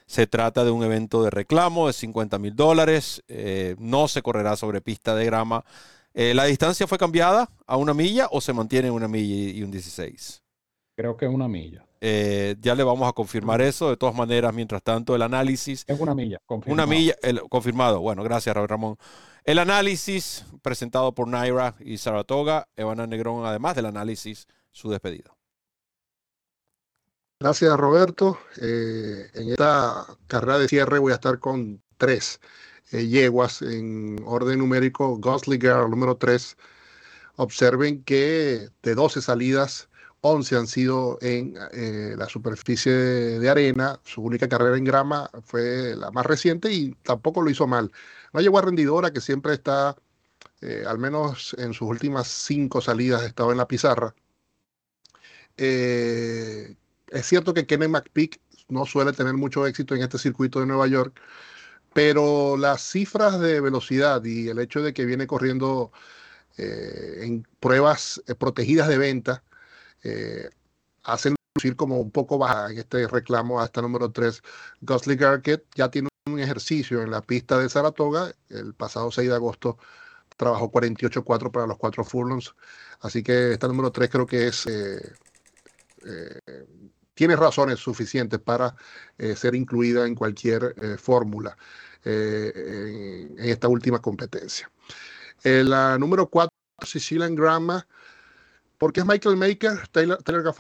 Se 0.06 0.28
trata 0.28 0.64
de 0.64 0.72
un 0.72 0.84
evento 0.84 1.24
de 1.24 1.30
reclamo 1.30 1.88
de 1.88 1.94
50 1.94 2.40
mil 2.40 2.56
dólares. 2.56 3.24
Eh, 3.28 3.76
no 3.80 4.08
se 4.08 4.22
correrá 4.22 4.56
sobre 4.56 4.82
pista 4.82 5.16
de 5.16 5.26
grama. 5.26 5.66
Eh, 6.14 6.34
¿La 6.34 6.46
distancia 6.46 6.88
fue 6.88 6.98
cambiada 6.98 7.50
a 7.68 7.78
una 7.78 7.94
milla 7.94 8.28
o 8.32 8.42
se 8.42 8.54
mantiene 8.54 8.90
una 8.90 9.08
milla 9.08 9.52
y 9.52 9.62
un 9.62 9.72
16? 9.72 10.42
Creo 10.96 11.16
que 11.16 11.28
una 11.28 11.48
milla. 11.48 11.86
Eh, 12.02 12.56
ya 12.60 12.76
le 12.76 12.84
vamos 12.84 13.08
a 13.10 13.14
confirmar 13.14 13.62
eso. 13.62 13.90
De 13.90 13.98
todas 13.98 14.16
maneras, 14.16 14.54
mientras 14.54 14.82
tanto, 14.84 15.16
el 15.16 15.22
análisis. 15.22 15.84
Es 15.88 16.00
una 16.00 16.16
milla, 16.16 16.40
confirmado. 16.46 16.74
Una 16.74 16.86
milla, 16.86 17.16
confirmado. 17.50 18.00
Bueno, 18.02 18.24
gracias, 18.24 18.56
Ramón. 18.56 18.98
El 19.44 19.60
análisis 19.60 20.46
presentado 20.62 21.14
por 21.14 21.28
Naira 21.28 21.76
y 21.80 21.98
Saratoga, 21.98 22.68
Evana 22.76 23.08
Negrón, 23.08 23.46
además 23.46 23.76
del 23.76 23.86
análisis, 23.86 24.48
su 24.72 24.90
despedida. 24.90 25.36
Gracias, 27.42 27.76
Roberto. 27.78 28.38
Eh, 28.62 29.30
en 29.34 29.50
esta 29.52 30.06
carrera 30.28 30.60
de 30.60 30.68
cierre 30.68 31.00
voy 31.00 31.14
a 31.14 31.16
estar 31.16 31.40
con 31.40 31.82
tres 31.98 32.42
eh, 32.92 33.08
yeguas 33.08 33.62
en 33.62 34.20
orden 34.26 34.60
numérico. 34.60 35.18
Goslinger, 35.18 35.88
número 35.90 36.18
3. 36.18 36.58
Observen 37.38 38.04
que 38.04 38.70
de 38.84 38.96
12 38.96 39.22
salidas, 39.22 39.89
11 40.22 40.56
han 40.58 40.68
sido 40.68 41.18
en 41.22 41.56
eh, 41.72 42.16
la 42.18 42.28
superficie 42.28 42.92
de 42.92 43.50
arena. 43.50 44.00
Su 44.04 44.22
única 44.22 44.50
carrera 44.50 44.78
en 44.78 44.84
grama 44.84 45.30
fue 45.44 45.96
la 45.96 46.12
más 46.12 46.26
reciente 46.26 46.72
y 46.72 46.94
tampoco 47.04 47.42
lo 47.42 47.50
hizo 47.50 47.68
mal. 47.68 47.92
Una 48.34 48.44
yegua 48.44 48.62
rendidora 48.62 49.12
que 49.14 49.22
siempre 49.22 49.54
está, 49.54 49.96
eh, 50.62 50.84
al 50.88 51.00
menos 51.00 51.56
en 51.60 51.74
sus 51.74 51.88
últimas 51.90 52.28
cinco 52.28 52.82
salidas, 52.82 53.24
estado 53.24 53.52
en 53.52 53.58
la 53.58 53.68
pizarra. 53.68 54.14
Eh, 55.58 56.76
es 57.10 57.26
cierto 57.26 57.54
que 57.54 57.66
Kenneth 57.66 57.90
McPeak 57.90 58.40
no 58.70 58.86
suele 58.86 59.14
tener 59.14 59.34
mucho 59.34 59.66
éxito 59.66 59.96
en 59.96 60.04
este 60.04 60.18
circuito 60.18 60.60
de 60.60 60.66
Nueva 60.68 60.88
York, 60.88 61.20
pero 61.94 62.58
las 62.58 62.82
cifras 62.82 63.40
de 63.40 63.62
velocidad 63.62 64.24
y 64.26 64.50
el 64.50 64.60
hecho 64.60 64.82
de 64.82 64.94
que 64.94 65.06
viene 65.06 65.28
corriendo 65.28 65.92
en 66.58 67.48
pruebas 67.62 68.22
protegidas 68.38 68.90
de 68.90 68.98
venta 68.98 69.44
hacen 71.04 71.36
lucir 71.56 71.76
como 71.76 72.00
un 72.00 72.12
poco 72.12 72.38
baja 72.38 72.72
en 72.72 72.78
este 72.78 73.08
reclamo 73.08 73.60
hasta 73.60 73.82
número 73.82 74.12
3. 74.12 74.42
Gosling 74.82 75.18
Garkett 75.18 75.66
ya 75.76 75.90
tiene 75.90 76.10
un 76.26 76.40
ejercicio 76.40 77.02
en 77.02 77.12
la 77.12 77.22
pista 77.22 77.58
de 77.58 77.70
Saratoga. 77.70 78.32
El 78.50 78.74
pasado 78.74 79.12
6 79.12 79.30
de 79.30 79.36
agosto 79.36 79.78
trabajó 80.40 80.72
48-4 80.72 81.52
para 81.52 81.68
los 81.68 81.78
cuatro 81.78 82.04
furlongs. 82.04 82.56
Así 83.02 83.22
que 83.24 83.54
esta 83.54 83.68
número 83.68 83.92
3 83.92 84.10
creo 84.10 84.26
que 84.26 84.48
es... 84.48 84.66
Eh, 84.66 85.14
eh, 86.06 86.66
tiene 87.14 87.36
razones 87.36 87.80
suficientes 87.80 88.40
para 88.40 88.74
eh, 89.18 89.36
ser 89.36 89.54
incluida 89.54 90.08
en 90.08 90.16
cualquier 90.16 90.74
fórmula 90.98 91.58
en, 92.06 93.36
esta 93.38 93.68
última 93.68 94.00
competencia. 94.00 94.72
la 95.44 95.98
número 95.98 96.30
4, 96.30 96.50
Sicilian 96.86 97.36
Grandma, 97.36 97.86
porque 98.80 99.02
es 99.02 99.06
Michael 99.06 99.38
Maker, 99.38 99.88
Taylor, 99.92 100.24
Taylor 100.24 100.56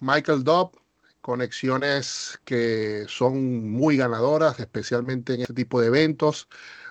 Michael 0.00 0.42
Dobb, 0.42 0.72
conexiones 1.20 2.40
que 2.44 3.04
son 3.08 3.70
muy 3.70 3.96
ganadoras, 3.96 4.58
especialmente 4.58 5.34
en 5.34 5.42
este 5.42 5.54
tipo 5.54 5.80
de 5.80 5.86
eventos. 5.88 6.48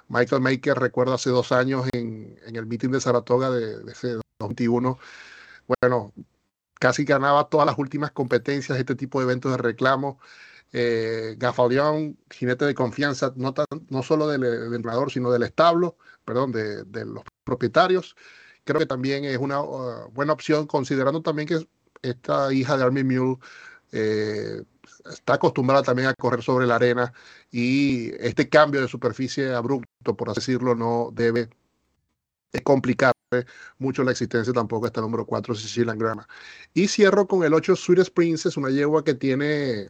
Michael 0.08 0.42
Maker, 0.42 0.78
recuerdo 0.78 1.14
hace 1.14 1.30
dos 1.32 1.52
años 1.52 1.88
en, 1.94 2.40
el 2.46 2.66
meeting 2.66 2.90
de 2.90 3.02
Saratoga 3.02 3.50
de, 3.50 3.92
ese 3.92 4.18
2021, 4.40 5.00
bueno, 5.82 6.14
casi 6.80 7.06
ganaba 7.06 7.50
todas 7.50 7.66
las 7.66 7.78
últimas 7.78 8.12
competencias 8.12 8.78
de 8.78 8.82
este 8.82 8.96
tipo 8.96 9.20
de 9.20 9.26
eventos 9.26 9.52
de 9.52 9.58
reclamo. 9.58 10.20
Eh, 10.76 11.38
jinete 12.32 12.66
de 12.66 12.74
confianza, 12.74 13.34
no, 13.36 13.54
no 13.90 14.04
solo 14.04 14.28
del, 14.28 14.44
entrenador, 14.74 15.12
sino 15.12 15.32
del 15.32 15.44
establo, 15.44 15.98
perdón, 16.26 16.52
de, 16.52 17.06
los 17.06 17.24
propietarios. 17.44 18.16
Creo 18.64 18.80
que 18.80 18.86
también 18.86 19.26
es 19.26 19.38
una 19.38 19.62
uh, 19.62 20.10
buena 20.12 20.34
opción, 20.34 20.68
considerando 20.68 21.22
también 21.22 21.48
que 21.48 21.68
esta 22.02 22.54
hija 22.54 22.78
de 22.78 22.84
Army 22.84 23.04
Mule 23.04 23.38
eh, 23.92 24.64
está 25.12 25.36
acostumbrada 25.36 25.84
también 25.84 26.08
a 26.08 26.14
correr 26.14 26.42
sobre 26.44 26.66
la 26.68 26.76
arena 26.76 27.14
y 27.52 28.12
este 28.26 28.50
cambio 28.50 28.82
de 28.82 28.88
superficie 28.88 29.54
abrupto, 29.54 30.16
por 30.16 30.30
así 30.30 30.40
decirlo, 30.42 30.76
no 30.76 31.10
debe 31.14 31.50
complicar 32.64 33.14
mucho 33.80 34.04
la 34.04 34.12
existencia 34.12 34.54
tampoco 34.54 34.86
esta 34.86 35.02
número 35.02 35.26
4 35.26 35.56
Sicilian 35.56 35.98
Grama. 35.98 36.28
Y 36.74 36.88
cierro 36.88 37.28
con 37.28 37.44
el 37.44 37.54
8 37.54 37.76
Sweetest 37.76 38.14
Princess, 38.14 38.58
una 38.58 38.70
yegua 38.70 39.04
que 39.04 39.16
tiene 39.16 39.90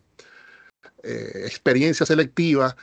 eh, 1.04 1.44
experiencia 1.46 2.06
selectiva. 2.06 2.76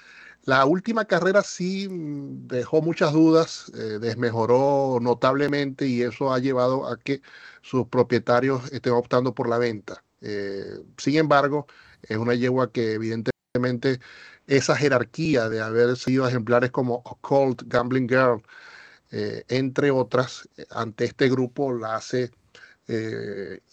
La 0.45 0.65
última 0.65 1.05
carrera 1.05 1.43
sí 1.43 1.87
dejó 1.91 2.81
muchas 2.81 3.13
dudas, 3.13 3.71
eh, 3.75 3.99
desmejoró 4.01 4.99
notablemente 5.01 5.87
y 5.87 6.03
eso 6.03 6.33
ha 6.33 6.39
llevado 6.39 6.89
a 6.89 6.99
que 6.99 7.21
sus 7.63 7.87
propietarios 7.89 8.73
estén 8.73 8.95
optando 8.95 9.35
por 9.35 9.49
la 9.49 9.59
venta. 9.59 10.03
Eh, 10.23 10.83
sin 10.97 11.17
embargo, 11.19 11.67
es 12.03 12.17
una 12.17 12.35
yegua 12.35 12.73
que 12.73 12.95
evidentemente 12.95 14.01
esa 14.47 14.77
jerarquía 14.77 15.49
de 15.51 15.61
haber 15.61 15.97
sido 15.97 16.27
ejemplares 16.27 16.71
como 16.71 17.03
Occult, 17.05 17.63
Gambling 17.67 18.09
Girl, 18.09 18.43
eh, 19.13 19.45
entre 19.49 19.91
otras, 19.91 20.49
ante 20.71 21.05
este 21.05 21.29
grupo 21.29 21.73
la 21.73 21.97
hace 21.97 22.31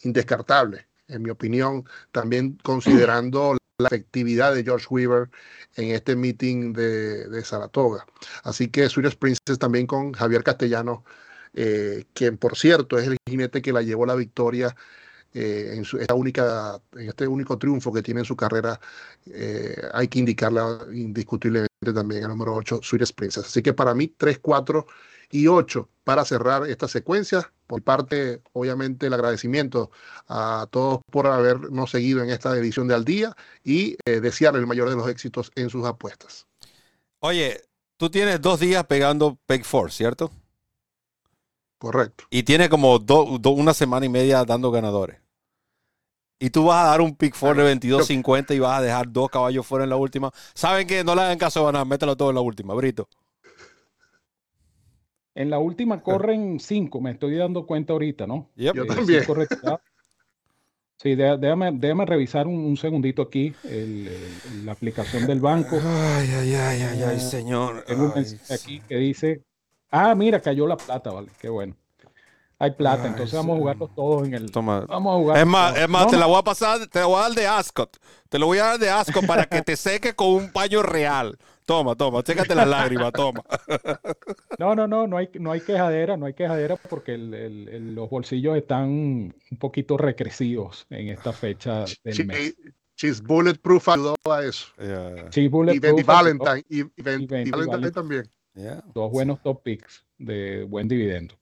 indescartable, 0.03 0.87
en 1.07 1.23
mi 1.23 1.31
opinión, 1.31 1.85
también 2.11 2.57
considerando 2.63 3.56
la 3.79 3.87
efectividad 3.89 4.55
de 4.55 4.63
George 4.63 4.87
Weaver 4.89 5.29
en 5.75 5.91
este 5.91 6.15
meeting 6.15 6.73
de, 6.73 7.43
Saratoga. 7.43 8.05
Así 8.43 8.69
que 8.69 8.89
Swedish 8.89 9.17
Princess 9.17 9.59
también 9.59 9.85
con 9.85 10.13
Javier 10.13 10.43
Castellano, 10.43 11.03
eh, 11.53 12.05
quien 12.13 12.37
por 12.37 12.57
cierto 12.57 12.97
es 12.97 13.07
el 13.07 13.17
jinete 13.27 13.61
que 13.61 13.71
la 13.71 13.83
llevó 13.83 14.05
la 14.07 14.15
victoria 14.15 14.75
eh, 15.33 15.73
en, 15.75 15.85
esta 15.99 16.15
única, 16.15 16.81
en 16.93 17.09
este 17.09 17.27
único 17.27 17.59
triunfo 17.59 17.93
que 17.93 18.01
tiene 18.01 18.21
en 18.21 18.25
su 18.25 18.35
carrera, 18.35 18.79
eh, 19.27 19.79
hay 19.93 20.07
que 20.07 20.19
indicarla 20.19 20.79
indiscutiblemente 20.91 21.67
también 21.93 22.23
el 22.23 22.29
número 22.29 22.55
8, 22.55 22.79
Swedish 22.81 23.13
Princess. 23.13 23.45
Así 23.45 23.61
que 23.61 23.73
para 23.73 23.93
mí, 23.93 24.07
3, 24.17 24.39
4 24.39 24.87
y 25.29 25.45
8 25.47 25.87
para 26.03 26.25
cerrar 26.25 26.67
esta 26.67 26.87
secuencia. 26.87 27.51
Por 27.67 27.83
parte, 27.83 28.41
obviamente, 28.53 29.07
el 29.07 29.13
agradecimiento 29.13 29.91
a 30.27 30.67
todos 30.71 31.01
por 31.11 31.27
habernos 31.27 31.91
seguido 31.91 32.23
en 32.23 32.29
esta 32.29 32.55
edición 32.57 32.87
de 32.87 32.95
Al 32.95 33.05
Día 33.05 33.35
y 33.63 33.97
eh, 34.05 34.21
desearle 34.21 34.59
el 34.59 34.67
mayor 34.67 34.89
de 34.89 34.95
los 34.95 35.07
éxitos 35.09 35.51
en 35.55 35.69
sus 35.69 35.85
apuestas. 35.85 36.47
Oye, 37.19 37.61
tú 37.97 38.09
tienes 38.09 38.41
dos 38.41 38.59
días 38.59 38.85
pegando 38.85 39.37
Peg 39.45 39.65
Four, 39.65 39.91
¿cierto? 39.91 40.31
Correcto. 41.77 42.25
Y 42.29 42.43
tiene 42.43 42.69
como 42.69 42.95
una 42.95 43.73
semana 43.73 44.05
y 44.05 44.09
media 44.09 44.43
dando 44.45 44.71
ganadores. 44.71 45.19
Y 46.39 46.51
tú 46.51 46.65
vas 46.65 46.85
a 46.85 46.89
dar 46.89 47.01
un 47.01 47.15
pick 47.15 47.35
four 47.35 47.57
de 47.57 47.75
22.50 47.75 48.55
y 48.55 48.59
vas 48.59 48.79
a 48.79 48.81
dejar 48.81 49.11
dos 49.11 49.29
caballos 49.29 49.65
fuera 49.65 49.85
en 49.85 49.89
la 49.89 49.95
última. 49.95 50.31
¿Saben 50.53 50.85
que 50.85 51.03
No 51.03 51.15
le 51.15 51.21
hagan 51.21 51.37
caso 51.37 51.67
a 51.67 51.71
nada, 51.71 51.85
mételo 51.85 52.15
todo 52.15 52.29
en 52.29 52.35
la 52.35 52.41
última, 52.41 52.75
Brito. 52.75 53.07
En 55.37 55.51
la 55.51 55.59
última 55.59 56.01
corren 56.01 56.59
cinco, 56.59 56.99
me 56.99 57.11
estoy 57.11 57.35
dando 57.35 57.67
cuenta 57.67 57.93
ahorita, 57.93 58.25
¿no? 58.25 58.49
Yo 58.55 58.71
eh, 58.71 58.87
también. 58.87 59.23
Sí, 60.95 61.13
déjame, 61.13 62.05
revisar 62.07 62.47
un, 62.47 62.75
segundito 62.75 63.21
aquí 63.21 63.53
la 64.65 64.71
aplicación 64.71 65.27
del 65.27 65.39
banco. 65.39 65.79
Ay, 65.79 66.27
ay, 66.39 66.55
ay, 66.55 66.81
ay, 66.81 67.03
ay, 67.03 67.19
señor. 67.19 67.83
Tengo 67.85 68.05
un 68.05 68.13
mensaje 68.15 68.51
aquí 68.51 68.81
que 68.89 68.95
dice, 68.95 69.43
ah, 69.91 70.15
mira, 70.15 70.41
cayó 70.41 70.65
la 70.65 70.75
plata, 70.75 71.11
vale, 71.11 71.27
qué 71.39 71.49
bueno. 71.49 71.75
Hay 72.57 72.71
plata, 72.71 73.05
entonces 73.05 73.35
vamos 73.35 73.57
a 73.57 73.59
jugarlos 73.59 73.93
todos 73.93 74.27
en 74.27 74.33
el. 74.33 74.49
Toma. 74.49 74.85
Vamos 74.87 75.13
a 75.13 75.17
jugar. 75.19 75.37
Es 75.37 75.45
más, 75.45 75.77
es 75.77 75.87
más 75.87 76.07
te 76.07 76.17
la 76.17 76.25
voy 76.25 76.39
a 76.39 76.43
pasar, 76.43 76.87
te 76.87 76.99
la 76.99 77.05
voy 77.05 77.19
a 77.19 77.21
dar 77.21 77.33
de 77.33 77.45
Ascot. 77.45 77.95
Te 78.27 78.39
lo 78.39 78.47
voy 78.47 78.57
a 78.57 78.63
dar 78.63 78.79
de 78.79 78.89
Ascot 78.89 79.23
para 79.27 79.45
que 79.45 79.61
te 79.61 79.75
seque 79.75 80.15
con 80.15 80.29
un 80.29 80.51
paño 80.51 80.81
real. 80.81 81.37
Toma, 81.67 81.95
toma, 81.95 82.23
chécate 82.23 82.55
las 82.55 82.65
lágrimas, 82.65 83.11
toma. 83.11 83.43
No, 84.57 84.73
no, 84.73 84.87
no, 84.87 85.05
no 85.05 85.17
hay, 85.17 85.29
no 85.33 85.51
hay 85.51 85.59
quejadera, 85.59 86.15
no 86.15 86.25
hay 86.25 86.33
quejadera 86.33 86.77
porque 86.77 87.17
los 87.17 88.09
bolsillos 88.09 88.55
están 88.55 88.87
un 88.89 89.57
poquito 89.59 89.97
recrescidos 89.97 90.87
en 90.89 91.09
esta 91.09 91.33
fecha 91.33 91.83
del 92.05 92.25
mes. 92.25 92.55
She's 92.95 93.21
Bulletproof 93.21 93.89
ayudó 93.89 94.15
a 94.31 94.45
eso. 94.45 94.67
y 95.35 95.49
Bendy 95.79 96.03
Valentine, 96.03 96.63
y, 96.69 96.83
Valentine 97.01 97.91
también. 97.91 98.23
Dos 98.93 99.11
buenos 99.11 99.43
top 99.43 99.61
picks 99.61 100.05
de 100.17 100.63
buen 100.63 100.87
dividendo. 100.87 101.35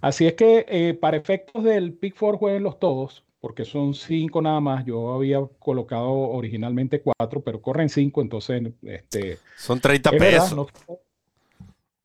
Así 0.00 0.26
es 0.26 0.32
que 0.32 0.64
eh, 0.66 0.94
para 0.94 1.18
efectos 1.18 1.62
del 1.62 1.92
Pick 1.92 2.16
Four 2.16 2.38
jueguen 2.38 2.62
los 2.62 2.80
todos 2.80 3.22
porque 3.40 3.64
son 3.64 3.94
cinco 3.94 4.42
nada 4.42 4.60
más. 4.60 4.84
Yo 4.84 5.12
había 5.12 5.40
colocado 5.58 6.10
originalmente 6.10 7.00
cuatro, 7.00 7.40
pero 7.40 7.60
corren 7.60 7.88
cinco, 7.88 8.20
entonces 8.22 8.62
este, 8.82 9.38
son 9.56 9.80
30 9.80 10.10
pesos. 10.12 10.68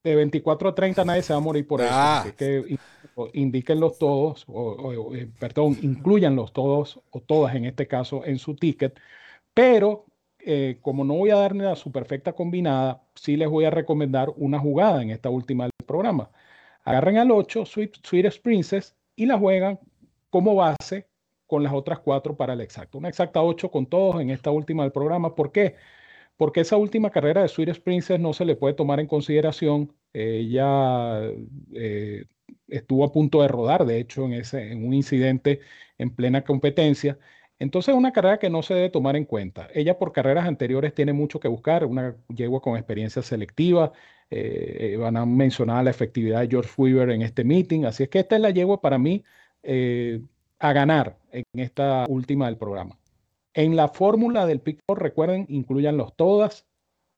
de 0.04 0.16
24 0.16 0.70
a 0.70 0.76
30 0.76 1.06
nadie 1.06 1.22
se 1.24 1.34
va 1.34 1.38
a 1.38 1.42
morir 1.42 1.68
por 1.68 1.82
eso. 1.82 1.90
Ah. 1.92 2.22
Así 2.22 2.32
que 2.34 2.78
indíquenlos 3.34 3.98
todos, 3.98 4.46
o, 4.48 5.14
eh, 5.16 5.30
perdón, 5.40 5.78
incluyanlos 5.82 6.52
todos 6.54 7.00
o 7.12 7.20
todas 7.20 7.56
en 7.56 7.66
este 7.66 7.88
caso 7.88 8.26
en 8.26 8.40
su 8.40 8.56
ticket, 8.56 9.00
pero 9.54 10.06
eh, 10.40 10.78
como 10.82 11.06
no 11.06 11.14
voy 11.16 11.30
a 11.30 11.36
darle 11.36 11.64
la 11.64 11.76
superfecta 11.76 12.34
combinada, 12.34 13.02
sí 13.16 13.38
les 13.38 13.50
voy 13.50 13.66
a 13.66 13.70
recomendar 13.70 14.30
una 14.36 14.60
jugada 14.60 15.02
en 15.02 15.12
esta 15.12 15.30
última 15.30 15.66
del 15.66 15.72
programa. 15.86 16.30
Agarren 16.84 17.18
al 17.18 17.32
8, 17.32 17.66
Sweet, 17.66 17.96
Sweetest 18.04 18.42
Princess, 18.42 18.96
y 19.16 19.26
la 19.26 19.38
juegan 19.38 19.80
como 20.30 20.56
base 20.56 21.08
con 21.54 21.62
las 21.62 21.74
otras 21.74 22.00
cuatro 22.00 22.36
para 22.36 22.54
el 22.54 22.62
exacto. 22.62 22.98
Una 22.98 23.10
exacta 23.10 23.44
8 23.44 23.70
con 23.70 23.86
todos 23.86 24.20
en 24.20 24.32
esta 24.32 24.50
última 24.50 24.82
del 24.82 24.92
programa. 24.92 25.36
¿Por 25.36 25.52
qué? 25.52 25.76
Porque 26.36 26.62
esa 26.62 26.78
última 26.78 27.12
carrera 27.12 27.44
de 27.44 27.48
Swedish 27.48 27.80
Princess 27.80 28.20
no 28.20 28.34
se 28.34 28.44
le 28.44 28.56
puede 28.56 28.74
tomar 28.74 29.00
en 29.00 29.06
consideración. 29.06 29.94
Ella 30.14 31.22
eh, 31.76 32.26
estuvo 32.68 33.06
a 33.06 33.12
punto 33.12 33.44
de 33.44 33.50
rodar, 33.50 33.86
de 33.86 34.00
hecho, 34.00 34.26
en, 34.26 34.34
ese, 34.34 34.72
en 34.72 34.84
un 34.84 34.96
incidente 34.96 35.60
en 36.00 36.10
plena 36.16 36.44
competencia. 36.44 37.20
Entonces, 37.60 37.94
es 37.94 37.98
una 38.00 38.14
carrera 38.14 38.40
que 38.40 38.50
no 38.50 38.64
se 38.64 38.74
debe 38.74 38.90
tomar 38.90 39.16
en 39.16 39.26
cuenta. 39.26 39.70
Ella 39.76 40.00
por 40.00 40.12
carreras 40.12 40.48
anteriores 40.48 40.96
tiene 40.96 41.14
mucho 41.14 41.40
que 41.40 41.48
buscar, 41.48 41.86
una 41.86 42.16
yegua 42.30 42.62
con 42.62 42.78
experiencia 42.78 43.22
selectiva. 43.22 43.92
Eh, 44.32 44.98
van 45.00 45.18
a 45.18 45.26
mencionar 45.28 45.84
la 45.84 45.92
efectividad 45.92 46.42
de 46.42 46.48
George 46.48 46.72
Weaver 46.78 47.12
en 47.12 47.22
este 47.22 47.44
meeting. 47.44 47.86
Así 47.86 48.02
es 48.04 48.10
que 48.10 48.20
esta 48.22 48.38
es 48.38 48.42
la 48.42 48.50
yegua 48.50 48.82
para 48.82 48.98
mí 48.98 49.24
eh, 49.64 50.22
a 50.64 50.72
ganar 50.72 51.18
en 51.34 51.44
esta 51.56 52.06
última 52.08 52.46
del 52.46 52.56
programa. 52.56 52.98
En 53.54 53.76
la 53.76 53.90
fórmula 53.90 54.46
del 54.46 54.62
Pick 54.62 54.80
recuerden, 54.96 55.46
incluyanlos 55.50 56.16
todas, 56.16 56.66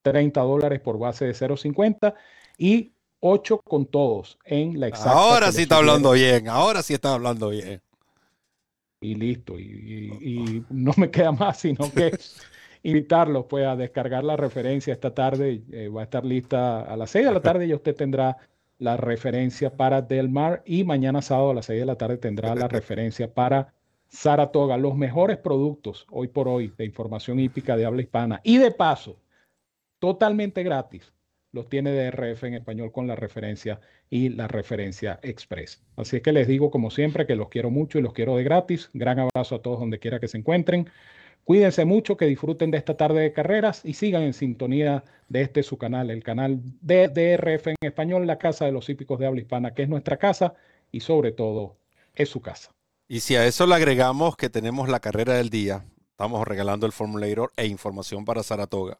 30 0.01 0.41
dólares 0.41 0.81
por 0.81 0.97
base 0.97 1.25
de 1.25 1.33
0.50 1.33 2.15
y 2.57 2.93
8 3.19 3.61
con 3.63 3.85
todos 3.85 4.39
en 4.45 4.79
la 4.79 4.87
exacta. 4.87 5.11
Ahora 5.11 5.51
sí 5.51 5.61
está 5.61 5.77
hablando 5.77 6.13
bien, 6.13 6.49
ahora 6.49 6.81
sí 6.81 6.95
está 6.95 7.13
hablando 7.13 7.49
bien. 7.49 7.81
Y 9.01 9.13
listo, 9.13 9.59
y, 9.59 10.65
no 10.71 10.93
me 10.97 11.11
queda 11.11 11.31
más 11.31 11.59
sino 11.59 11.91
que 11.91 12.17
invitarlos 12.81 13.45
pues 13.45 13.67
a 13.67 13.75
descargar 13.75 14.23
la 14.23 14.35
referencia 14.35 14.91
esta 14.91 15.13
tarde, 15.13 15.61
eh, 15.71 15.87
va 15.87 16.01
a 16.01 16.05
estar 16.05 16.25
lista 16.25 16.81
a 16.81 16.97
las 16.97 17.11
6 17.11 17.27
de 17.27 17.31
la 17.31 17.41
tarde 17.41 17.67
y 17.67 17.75
usted 17.75 17.95
tendrá 17.95 18.37
la 18.77 18.97
referencia 18.97 19.75
para 19.75 20.01
Del 20.01 20.29
Mar 20.29 20.61
y 20.65 20.83
mañana 20.83 21.21
sábado 21.21 21.51
a 21.51 21.53
las 21.53 21.65
6 21.65 21.79
de 21.79 21.85
la 21.85 21.97
tarde 21.97 22.17
tendrá 22.17 22.55
la 22.55 22.67
referencia 22.67 23.33
para 23.33 23.73
Saratoga. 24.07 24.77
Los 24.77 24.95
mejores 24.95 25.37
productos 25.37 26.05
hoy 26.11 26.27
por 26.27 26.47
hoy 26.47 26.73
de 26.77 26.85
información 26.85 27.39
hípica 27.39 27.77
de 27.77 27.85
habla 27.85 28.01
hispana 28.01 28.41
y 28.43 28.57
de 28.57 28.71
paso, 28.71 29.19
totalmente 29.99 30.63
gratis, 30.63 31.13
los 31.51 31.69
tiene 31.69 31.91
DRF 31.93 32.43
en 32.43 32.55
español 32.55 32.91
con 32.91 33.07
la 33.07 33.15
referencia 33.15 33.79
y 34.09 34.29
la 34.29 34.47
referencia 34.47 35.19
express. 35.23 35.81
Así 35.95 36.17
es 36.17 36.21
que 36.21 36.33
les 36.33 36.47
digo 36.47 36.69
como 36.69 36.91
siempre 36.91 37.25
que 37.25 37.35
los 37.35 37.47
quiero 37.47 37.71
mucho 37.71 37.97
y 37.97 38.01
los 38.01 38.13
quiero 38.13 38.35
de 38.35 38.43
gratis. 38.43 38.89
Gran 38.93 39.19
abrazo 39.19 39.55
a 39.55 39.61
todos 39.61 39.79
donde 39.79 39.99
quiera 39.99 40.19
que 40.19 40.27
se 40.27 40.37
encuentren. 40.37 40.89
Cuídense 41.45 41.85
mucho, 41.85 42.17
que 42.17 42.25
disfruten 42.25 42.71
de 42.71 42.79
esta 42.79 42.97
tarde 42.97 43.21
de 43.21 43.31
carreras 43.31 43.81
y 43.83 43.93
sigan 43.93 44.23
en 44.23 44.33
sintonía 44.33 45.03
de 45.29 45.41
este 45.41 45.61
su 45.61 45.77
canal, 45.77 46.09
el 46.09 46.23
canal 46.23 46.59
de 46.81 47.07
DRF 47.07 47.67
en 47.67 47.75
español, 47.81 48.25
la 48.25 48.39
casa 48.39 48.65
de 48.65 48.71
los 48.71 48.89
hípicos 48.89 49.19
de 49.19 49.27
habla 49.27 49.41
hispana, 49.41 49.75
que 49.75 49.83
es 49.83 49.89
nuestra 49.89 50.17
casa 50.17 50.55
y 50.91 51.01
sobre 51.01 51.31
todo 51.31 51.77
es 52.15 52.29
su 52.29 52.41
casa. 52.41 52.71
Y 53.07 53.19
si 53.19 53.35
a 53.35 53.45
eso 53.45 53.67
le 53.67 53.75
agregamos 53.75 54.35
que 54.35 54.49
tenemos 54.49 54.89
la 54.89 54.99
carrera 54.99 55.35
del 55.35 55.51
día, 55.51 55.85
estamos 56.09 56.47
regalando 56.47 56.87
el 56.87 56.91
formulator 56.91 57.51
e 57.57 57.67
información 57.67 58.25
para 58.25 58.41
Saratoga. 58.41 58.97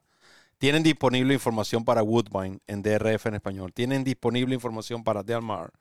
Tienen 0.60 0.84
disponible 0.84 1.34
información 1.34 1.84
para 1.84 2.04
Woodbine 2.04 2.60
en 2.68 2.84
DRF 2.84 3.26
en 3.26 3.36
español. 3.36 3.74
Tienen 3.74 4.04
disponible 4.04 4.54
información 4.54 5.04
para 5.04 5.24
Del 5.24 5.42
Mar 5.42 5.72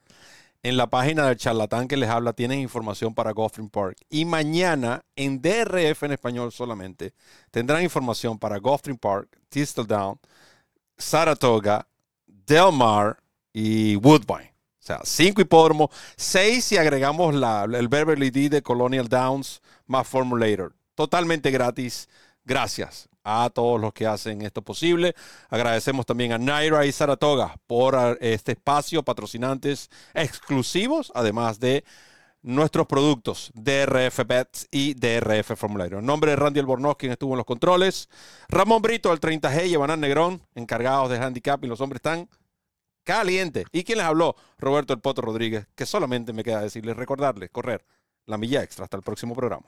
en 0.65 0.79
la 0.79 0.89
página 0.89 1.27
del 1.27 1.37
charlatán 1.37 1.87
que 1.87 1.97
les 1.97 2.09
habla 2.09 2.33
tienen 2.33 2.59
información 2.59 3.15
para 3.15 3.33
Gotham 3.33 3.69
Park. 3.69 3.99
Y 4.09 4.25
mañana 4.25 5.03
en 5.15 5.41
DRF 5.41 6.05
en 6.05 6.12
español 6.12 6.53
solamente 6.53 7.12
tendrán 7.51 7.83
información 7.83 8.39
para 8.39 8.59
Gotham 8.59 8.97
Park, 8.97 9.29
Thistledown, 9.51 10.19
Saratoga, 10.97 11.87
Del 12.27 12.73
Mar 12.73 13.23
y 13.53 13.97
Woodbine. 13.97 14.55
O 14.81 14.87
sea, 14.87 15.01
cinco 15.05 15.43
hipódromos, 15.43 15.91
seis 16.17 16.65
si 16.65 16.79
agregamos 16.79 17.35
la, 17.35 17.65
el 17.65 17.89
Beverly 17.89 18.31
D 18.31 18.49
de 18.49 18.62
Colonial 18.62 19.09
Downs 19.09 19.61
más 19.87 20.09
Formulator. 20.09 20.75
Totalmente 20.95 21.51
gratis. 21.51 22.09
Gracias 22.43 23.09
a 23.25 23.51
todos 23.51 23.81
los 23.81 23.93
que 23.93 24.07
hacen 24.07 24.43
esto 24.43 24.62
posible. 24.62 25.14
Agradecemos 25.49 26.07
también 26.07 26.33
a 26.33 26.39
Naira 26.39 26.87
y 26.87 26.93
Saratoga 26.93 27.57
por 27.66 27.97
ah, 27.97 28.16
este 28.20 28.53
espacio, 28.53 29.03
patrocinantes 29.03 29.91
exclusivos, 30.12 31.11
además 31.14 31.59
de 31.59 31.85
nuestros 32.43 32.87
productos 32.87 33.51
DRF 33.55 34.20
Bets 34.27 34.68
y 34.70 34.95
DRF 34.95 35.57
Formulario. 35.57 35.99
En 35.99 36.07
nombre 36.07 36.33
de 36.33 36.37
Randy 36.37 36.61
Albornoz, 36.61 36.97
quien 36.97 37.12
estuvo 37.12 37.33
en 37.33 37.39
los 37.39 37.47
controles, 37.47 38.11
Ramón 38.49 38.83
Brito, 38.83 39.12
el 39.12 39.20
30G 39.20 39.68
y 39.68 39.75
Evanán 39.75 40.01
Negrón, 40.01 40.43
encargados 40.55 41.09
de 41.09 41.16
handicap 41.16 41.64
y 41.64 41.68
los 41.68 41.81
hombres 41.81 41.99
están 42.01 42.29
calientes. 43.03 43.64
¿Y 43.72 43.85
quien 43.85 43.99
les 43.99 44.07
habló? 44.07 44.37
Roberto 44.59 44.93
El 44.93 45.01
Poto 45.01 45.22
Rodríguez, 45.22 45.66
que 45.75 45.87
solamente 45.87 46.35
me 46.35 46.45
queda 46.45 46.61
decirles, 46.61 46.97
recordarles, 46.97 47.51
correr 47.51 47.85
la 48.27 48.37
milla 48.37 48.62
extra. 48.62 48.85
Hasta 48.85 48.99
el 48.99 49.03
próximo 49.03 49.35
programa. 49.35 49.66